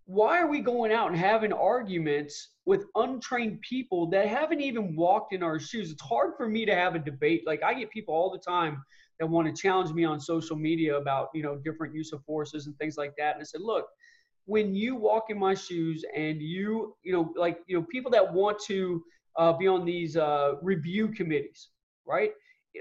Why 0.07 0.38
are 0.38 0.47
we 0.47 0.61
going 0.61 0.93
out 0.93 1.11
and 1.11 1.19
having 1.19 1.53
arguments 1.53 2.51
with 2.67 2.85
untrained 2.95 3.61
people 3.62 4.09
that 4.11 4.29
haven't 4.29 4.61
even 4.61 4.95
walked 4.95 5.33
in 5.33 5.43
our 5.43 5.59
shoes? 5.59 5.90
It's 5.90 6.03
hard 6.03 6.33
for 6.37 6.49
me 6.49 6.67
to 6.67 6.75
have 6.75 6.95
a 6.95 6.99
debate. 6.99 7.45
Like 7.47 7.62
I 7.62 7.73
get 7.75 7.90
people 7.90 8.14
all 8.14 8.31
the 8.31 8.38
time 8.38 8.83
that 9.19 9.27
want 9.27 9.47
to 9.47 9.62
challenge 9.62 9.93
me 9.93 10.05
on 10.05 10.21
social 10.21 10.57
media 10.57 10.97
about, 10.97 11.29
you 11.35 11.43
know, 11.43 11.57
different 11.57 11.95
use 11.95 12.12
of 12.12 12.23
forces 12.25 12.67
and 12.67 12.77
things 12.77 12.97
like 12.99 13.14
that. 13.17 13.35
And 13.35 13.40
I 13.40 13.45
said, 13.45 13.62
look, 13.62 13.87
when 14.45 14.75
you 14.75 14.95
walk 14.95 15.27
in 15.31 15.38
my 15.38 15.55
shoes 15.55 16.05
and 16.14 16.43
you, 16.43 16.95
you 17.03 17.12
know, 17.12 17.33
like, 17.37 17.61
you 17.67 17.79
know, 17.79 17.87
people 17.90 18.11
that 18.11 18.33
want 18.33 18.59
to 18.67 19.03
uh, 19.37 19.53
be 19.55 19.67
on 19.67 19.87
these 19.87 20.17
uh, 20.17 20.55
review 20.61 21.09
committees, 21.09 21.71
right? 22.07 22.33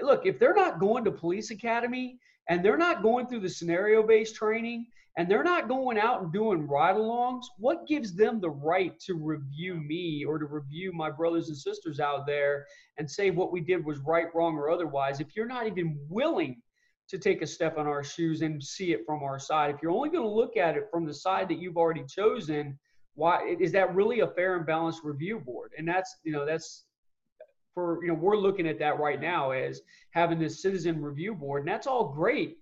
Look, 0.01 0.25
if 0.25 0.39
they're 0.39 0.55
not 0.55 0.79
going 0.79 1.05
to 1.05 1.11
police 1.11 1.51
academy 1.51 2.19
and 2.49 2.65
they're 2.65 2.77
not 2.77 3.01
going 3.01 3.27
through 3.27 3.41
the 3.41 3.49
scenario 3.49 4.03
based 4.03 4.35
training 4.35 4.87
and 5.17 5.29
they're 5.29 5.43
not 5.43 5.67
going 5.67 5.97
out 5.97 6.21
and 6.21 6.33
doing 6.33 6.67
ride 6.67 6.95
alongs, 6.95 7.43
what 7.57 7.87
gives 7.87 8.15
them 8.15 8.39
the 8.39 8.49
right 8.49 8.99
to 9.01 9.13
review 9.13 9.75
me 9.75 10.25
or 10.25 10.39
to 10.39 10.45
review 10.45 10.91
my 10.91 11.11
brothers 11.11 11.49
and 11.49 11.57
sisters 11.57 11.99
out 11.99 12.25
there 12.25 12.65
and 12.97 13.09
say 13.09 13.29
what 13.29 13.51
we 13.51 13.61
did 13.61 13.85
was 13.85 13.99
right, 13.99 14.27
wrong, 14.33 14.57
or 14.57 14.71
otherwise 14.71 15.19
if 15.19 15.35
you're 15.35 15.45
not 15.45 15.67
even 15.67 15.99
willing 16.09 16.61
to 17.09 17.17
take 17.17 17.41
a 17.41 17.47
step 17.47 17.77
on 17.77 17.85
our 17.85 18.03
shoes 18.03 18.41
and 18.41 18.63
see 18.63 18.91
it 18.91 19.05
from 19.05 19.23
our 19.23 19.37
side. 19.37 19.69
If 19.69 19.81
you're 19.81 19.91
only 19.91 20.09
going 20.09 20.23
to 20.23 20.29
look 20.29 20.57
at 20.57 20.75
it 20.75 20.87
from 20.91 21.05
the 21.05 21.13
side 21.13 21.49
that 21.49 21.59
you've 21.59 21.77
already 21.77 22.05
chosen, 22.05 22.79
why 23.15 23.55
is 23.59 23.71
that 23.73 23.93
really 23.93 24.21
a 24.21 24.27
fair 24.27 24.55
and 24.55 24.65
balanced 24.65 25.01
review 25.03 25.39
board? 25.39 25.71
And 25.77 25.87
that's 25.87 26.17
you 26.23 26.31
know 26.31 26.45
that's 26.45 26.85
for 27.73 27.99
you 28.03 28.07
know 28.07 28.15
we're 28.15 28.37
looking 28.37 28.67
at 28.67 28.79
that 28.79 28.99
right 28.99 29.21
now 29.21 29.51
as 29.51 29.81
having 30.11 30.39
this 30.39 30.61
citizen 30.61 31.01
review 31.01 31.35
board, 31.35 31.61
and 31.61 31.69
that's 31.69 31.87
all 31.87 32.13
great. 32.13 32.57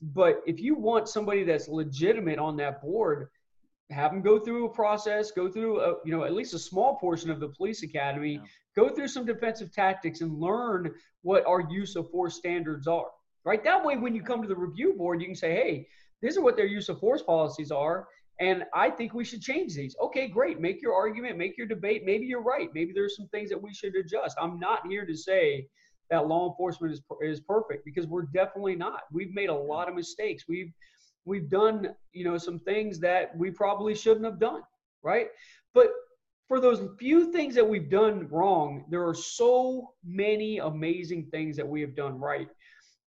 But 0.00 0.42
if 0.46 0.60
you 0.60 0.74
want 0.74 1.08
somebody 1.08 1.44
that's 1.44 1.68
legitimate 1.68 2.38
on 2.38 2.56
that 2.58 2.80
board, 2.80 3.28
have 3.90 4.12
them 4.12 4.22
go 4.22 4.38
through 4.38 4.66
a 4.66 4.68
process, 4.68 5.30
go 5.30 5.50
through 5.50 5.80
a, 5.80 5.94
you 6.04 6.12
know 6.12 6.24
at 6.24 6.34
least 6.34 6.54
a 6.54 6.58
small 6.58 6.96
portion 6.96 7.30
of 7.30 7.40
the 7.40 7.48
police 7.48 7.82
academy, 7.82 8.34
yeah. 8.34 8.40
go 8.76 8.88
through 8.88 9.08
some 9.08 9.24
defensive 9.24 9.72
tactics, 9.72 10.20
and 10.20 10.38
learn 10.38 10.92
what 11.22 11.44
our 11.46 11.62
use 11.70 11.96
of 11.96 12.10
force 12.10 12.36
standards 12.36 12.86
are. 12.86 13.06
Right. 13.44 13.64
That 13.64 13.84
way, 13.84 13.96
when 13.96 14.14
you 14.14 14.22
come 14.22 14.42
to 14.42 14.48
the 14.48 14.56
review 14.56 14.94
board, 14.94 15.20
you 15.20 15.26
can 15.26 15.34
say, 15.34 15.52
"Hey, 15.52 15.88
these 16.20 16.36
are 16.36 16.42
what 16.42 16.56
their 16.56 16.66
use 16.66 16.88
of 16.88 17.00
force 17.00 17.22
policies 17.22 17.70
are." 17.70 18.06
And 18.40 18.64
I 18.72 18.90
think 18.90 19.14
we 19.14 19.24
should 19.24 19.40
change 19.40 19.74
these. 19.74 19.96
Okay, 20.00 20.28
great. 20.28 20.60
Make 20.60 20.80
your 20.80 20.94
argument, 20.94 21.38
make 21.38 21.58
your 21.58 21.66
debate. 21.66 22.04
Maybe 22.04 22.26
you're 22.26 22.42
right. 22.42 22.68
Maybe 22.72 22.92
there's 22.92 23.16
some 23.16 23.26
things 23.28 23.50
that 23.50 23.60
we 23.60 23.74
should 23.74 23.96
adjust. 23.96 24.36
I'm 24.40 24.60
not 24.60 24.86
here 24.86 25.04
to 25.06 25.16
say 25.16 25.66
that 26.10 26.26
law 26.26 26.48
enforcement 26.48 26.92
is 26.92 27.00
is 27.22 27.40
perfect 27.40 27.84
because 27.84 28.06
we're 28.06 28.22
definitely 28.22 28.76
not. 28.76 29.02
We've 29.12 29.34
made 29.34 29.48
a 29.48 29.54
lot 29.54 29.88
of 29.88 29.94
mistakes. 29.94 30.44
We've 30.48 30.72
we've 31.24 31.48
done, 31.48 31.94
you 32.12 32.24
know, 32.24 32.38
some 32.38 32.58
things 32.58 32.98
that 33.00 33.36
we 33.36 33.50
probably 33.50 33.94
shouldn't 33.94 34.24
have 34.24 34.40
done, 34.40 34.62
right? 35.02 35.28
But 35.74 35.88
for 36.48 36.60
those 36.60 36.82
few 36.98 37.30
things 37.30 37.54
that 37.54 37.68
we've 37.68 37.90
done 37.90 38.26
wrong, 38.30 38.84
there 38.88 39.06
are 39.06 39.14
so 39.14 39.92
many 40.02 40.58
amazing 40.58 41.26
things 41.30 41.56
that 41.56 41.68
we 41.68 41.82
have 41.82 41.94
done 41.94 42.18
right. 42.18 42.48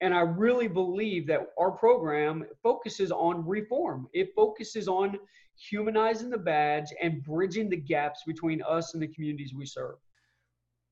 And 0.00 0.12
I 0.12 0.20
really 0.20 0.68
believe 0.68 1.26
that 1.28 1.46
our 1.58 1.70
program 1.70 2.44
focuses 2.62 3.12
on 3.12 3.46
reform. 3.46 4.08
It 4.12 4.30
focuses 4.34 4.88
on 4.88 5.18
humanizing 5.56 6.30
the 6.30 6.38
badge 6.38 6.92
and 7.00 7.22
bridging 7.22 7.68
the 7.68 7.76
gaps 7.76 8.22
between 8.26 8.62
us 8.62 8.94
and 8.94 9.02
the 9.02 9.08
communities 9.08 9.54
we 9.54 9.66
serve. 9.66 9.96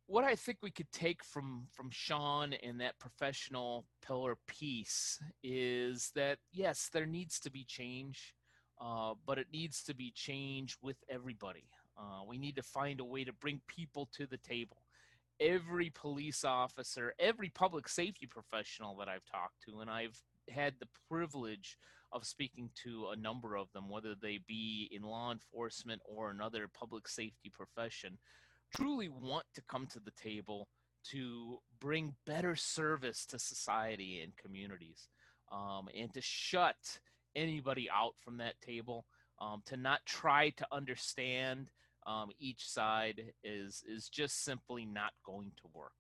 What 0.09 0.25
I 0.25 0.37
think 0.37 0.59
we 0.63 0.71
could 0.71 0.91
take 0.93 1.25
from 1.25 1.67
from 1.73 1.91
Sean 1.91 2.53
and 2.53 2.81
that 2.81 2.99
professional 2.99 3.87
pillar 4.07 4.37
piece 4.47 5.21
is 5.43 6.13
that 6.15 6.39
yes, 6.53 6.89
there 6.93 7.07
needs 7.07 7.41
to 7.41 7.51
be 7.51 7.65
change, 7.65 8.35
uh, 8.81 9.15
but 9.27 9.39
it 9.39 9.49
needs 9.53 9.83
to 9.85 9.95
be 9.95 10.13
change 10.15 10.77
with 10.81 10.97
everybody. 11.09 11.65
Uh, 11.99 12.23
we 12.29 12.39
need 12.39 12.57
to 12.57 12.63
find 12.63 13.01
a 13.01 13.05
way 13.05 13.25
to 13.25 13.33
bring 13.33 13.61
people 13.67 14.09
to 14.13 14.27
the 14.27 14.37
table 14.39 14.83
every 15.41 15.91
police 15.91 16.45
officer, 16.45 17.15
every 17.19 17.49
public 17.49 17.89
safety 17.89 18.27
professional 18.27 18.97
that 18.97 19.09
I've 19.09 19.25
talked 19.25 19.63
to, 19.67 19.81
and 19.81 19.91
I've 19.91 20.19
had 20.49 20.75
the 20.79 20.89
privilege 21.11 21.77
of 22.13 22.25
speaking 22.25 22.71
to 22.85 23.09
a 23.13 23.17
number 23.17 23.57
of 23.57 23.71
them, 23.73 23.89
whether 23.89 24.15
they 24.15 24.39
be 24.47 24.89
in 24.93 25.03
law 25.03 25.33
enforcement 25.33 26.01
or 26.05 26.31
another 26.31 26.69
public 26.73 27.09
safety 27.09 27.51
profession, 27.53 28.19
truly 28.75 29.09
want 29.09 29.47
to 29.55 29.63
come 29.63 29.87
to 29.89 30.01
the 30.01 30.13
table 30.13 30.69
to 31.11 31.59
bring 31.81 32.15
better 32.27 32.57
service 32.57 33.27
to 33.27 33.39
society 33.39 34.21
and 34.23 34.37
communities 34.37 35.09
um, 35.53 35.89
and 35.97 36.13
to 36.15 36.21
shut 36.21 36.99
anybody 37.35 37.89
out 37.91 38.15
from 38.21 38.39
that 38.39 38.61
table, 38.61 39.07
um, 39.41 39.63
to 39.67 39.77
not 39.77 40.01
try 40.07 40.51
to 40.51 40.67
understand 40.73 41.71
um, 42.07 42.31
each 42.39 42.69
side 42.69 43.33
is 43.43 43.83
is 43.87 44.09
just 44.09 44.45
simply 44.45 44.85
not 44.85 45.13
going 45.25 45.51
to 45.57 45.69
work. 45.75 45.93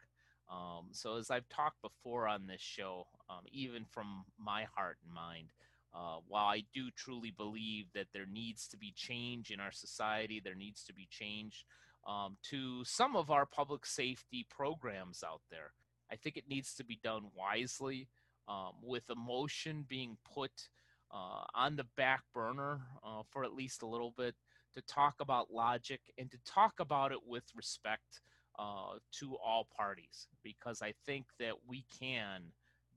Um, 0.50 0.88
so 0.92 1.16
as 1.16 1.30
I've 1.30 1.48
talked 1.48 1.82
before 1.82 2.28
on 2.28 2.46
this 2.46 2.60
show, 2.60 3.06
um, 3.28 3.42
even 3.50 3.84
from 3.90 4.24
my 4.38 4.66
heart 4.74 4.98
and 5.04 5.12
mind, 5.12 5.48
uh, 5.92 6.18
while 6.28 6.46
I 6.46 6.62
do 6.72 6.90
truly 6.96 7.32
believe 7.36 7.86
that 7.94 8.06
there 8.12 8.26
needs 8.32 8.68
to 8.68 8.76
be 8.76 8.92
change 8.94 9.50
in 9.50 9.58
our 9.58 9.72
society, 9.72 10.40
there 10.42 10.54
needs 10.54 10.84
to 10.84 10.94
be 10.94 11.08
change 11.10 11.64
um, 12.06 12.36
to 12.50 12.84
some 12.84 13.16
of 13.16 13.30
our 13.30 13.46
public 13.46 13.84
safety 13.84 14.46
programs 14.48 15.24
out 15.26 15.42
there. 15.50 15.72
I 16.10 16.16
think 16.16 16.36
it 16.36 16.48
needs 16.48 16.74
to 16.74 16.84
be 16.84 17.00
done 17.02 17.24
wisely, 17.36 18.08
um, 18.48 18.72
with 18.82 19.10
emotion 19.10 19.84
being 19.88 20.16
put 20.34 20.68
uh, 21.12 21.44
on 21.54 21.76
the 21.76 21.86
back 21.96 22.22
burner 22.32 22.80
uh, 23.04 23.22
for 23.30 23.44
at 23.44 23.54
least 23.54 23.82
a 23.82 23.86
little 23.86 24.12
bit 24.16 24.34
to 24.74 24.82
talk 24.82 25.14
about 25.20 25.52
logic 25.52 26.00
and 26.18 26.30
to 26.30 26.38
talk 26.44 26.74
about 26.80 27.12
it 27.12 27.18
with 27.26 27.44
respect 27.54 28.20
uh, 28.58 28.98
to 29.12 29.36
all 29.36 29.66
parties 29.76 30.28
because 30.42 30.82
I 30.82 30.94
think 31.04 31.26
that 31.38 31.54
we 31.66 31.84
can 32.00 32.42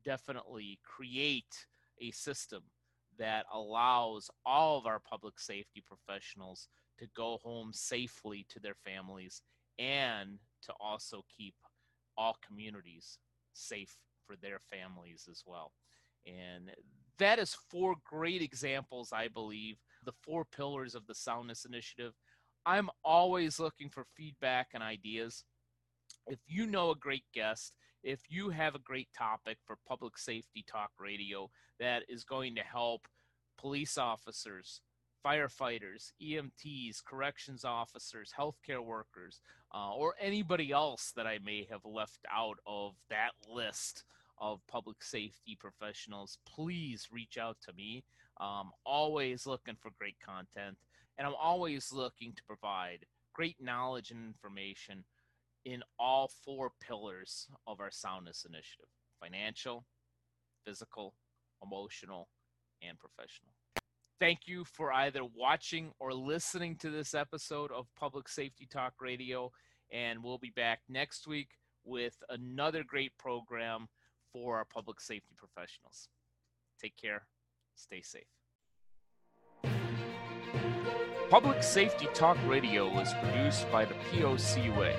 definitely 0.06 0.80
create 0.84 1.66
a 2.02 2.12
system 2.12 2.64
that 3.18 3.46
allows 3.54 4.30
all 4.46 4.78
of 4.78 4.86
our 4.86 5.00
public 5.00 5.40
safety 5.40 5.84
professionals 5.86 6.68
to 7.00 7.08
go 7.16 7.40
home 7.44 7.72
safely 7.74 8.46
to 8.50 8.60
their 8.60 8.76
families 8.86 9.42
and 9.78 10.40
to 10.62 10.74
also 10.80 11.24
keep 11.36 11.56
all 12.18 12.38
communities 12.46 13.18
safe 13.54 13.98
for 14.26 14.36
their 14.36 14.60
families 14.60 15.28
as 15.30 15.44
well. 15.46 15.72
And 16.26 16.72
that 17.18 17.40
is 17.40 17.58
four 17.70 17.96
great 18.06 18.42
examples, 18.42 19.12
I 19.14 19.28
believe, 19.28 19.78
the 20.06 20.14
four 20.24 20.46
pillars 20.46 20.96
of 20.96 21.08
the 21.08 21.16
Soundness 21.16 21.66
Initiative. 21.66 22.14
I'm 22.66 22.90
always 23.04 23.60
looking 23.60 23.90
for 23.90 24.06
feedback 24.16 24.70
and 24.74 24.84
ideas. 24.84 25.44
If 26.28 26.40
you 26.48 26.66
know 26.66 26.92
a 26.92 26.96
great 26.96 27.24
guest, 27.34 27.74
if 28.04 28.22
you 28.30 28.50
have 28.50 28.76
a 28.76 28.80
great 28.80 29.10
topic 29.18 29.58
for 29.66 29.78
public 29.88 30.18
safety 30.18 30.64
talk 30.68 30.92
radio 31.00 31.50
that 31.80 32.04
is 32.08 32.24
going 32.24 32.56
to 32.56 32.62
help 32.62 33.08
police 33.58 33.98
officers, 33.98 34.82
firefighters, 35.26 36.12
EMTs, 36.22 37.04
corrections 37.04 37.66
officers, 37.66 38.34
healthcare 38.38 38.84
workers, 38.84 39.42
uh, 39.74 39.94
or 39.94 40.16
anybody 40.20 40.72
else 40.72 41.12
that 41.16 41.28
I 41.28 41.40
may 41.44 41.68
have 41.70 41.86
left 41.86 42.26
out 42.32 42.58
of 42.66 42.94
that 43.10 43.32
list 43.48 44.04
of 44.40 44.66
public 44.68 45.04
safety 45.04 45.58
professionals, 45.60 46.38
please 46.46 47.10
reach 47.12 47.38
out 47.38 47.58
to 47.66 47.74
me. 47.74 48.04
Always 48.86 49.46
looking 49.46 49.76
for 49.76 49.92
great 50.00 50.16
content, 50.26 50.78
and 51.18 51.28
I'm 51.28 51.36
always 51.40 51.92
looking 51.92 52.34
to 52.34 52.44
provide 52.44 53.06
great 53.34 53.58
knowledge 53.62 54.12
and 54.12 54.26
information 54.26 55.04
in 55.66 55.84
all 56.00 56.32
four 56.44 56.72
pillars 56.80 57.48
of 57.68 57.80
our 57.80 57.92
soundness 57.92 58.46
initiative 58.48 58.88
financial, 59.20 59.86
physical, 60.66 61.14
emotional, 61.62 62.30
and 62.82 62.98
professional. 62.98 63.52
Thank 64.20 64.48
you 64.48 64.66
for 64.66 64.92
either 64.92 65.22
watching 65.24 65.94
or 65.98 66.14
listening 66.14 66.76
to 66.78 66.90
this 66.90 67.14
episode 67.14 67.72
of 67.72 67.88
Public 67.98 68.28
Safety 68.28 68.68
Talk 68.70 68.96
Radio, 69.00 69.50
and 69.94 70.22
we'll 70.22 70.38
be 70.38 70.52
back 70.54 70.82
next 70.90 71.26
week 71.26 71.52
with 71.86 72.22
another 72.28 72.84
great 72.84 73.18
program 73.18 73.88
for 74.34 74.58
our 74.58 74.66
public 74.66 75.00
safety 75.00 75.36
professionals. 75.38 76.10
Take 76.82 76.98
care. 76.98 77.28
Stay 77.76 78.02
safe. 78.02 78.39
Public 81.30 81.62
Safety 81.62 82.08
Talk 82.16 82.40
Radio 82.48 82.90
is 83.00 83.14
produced 83.22 83.72
by 83.72 83.86
the 83.86 83.94
POCUA. 84.12 84.96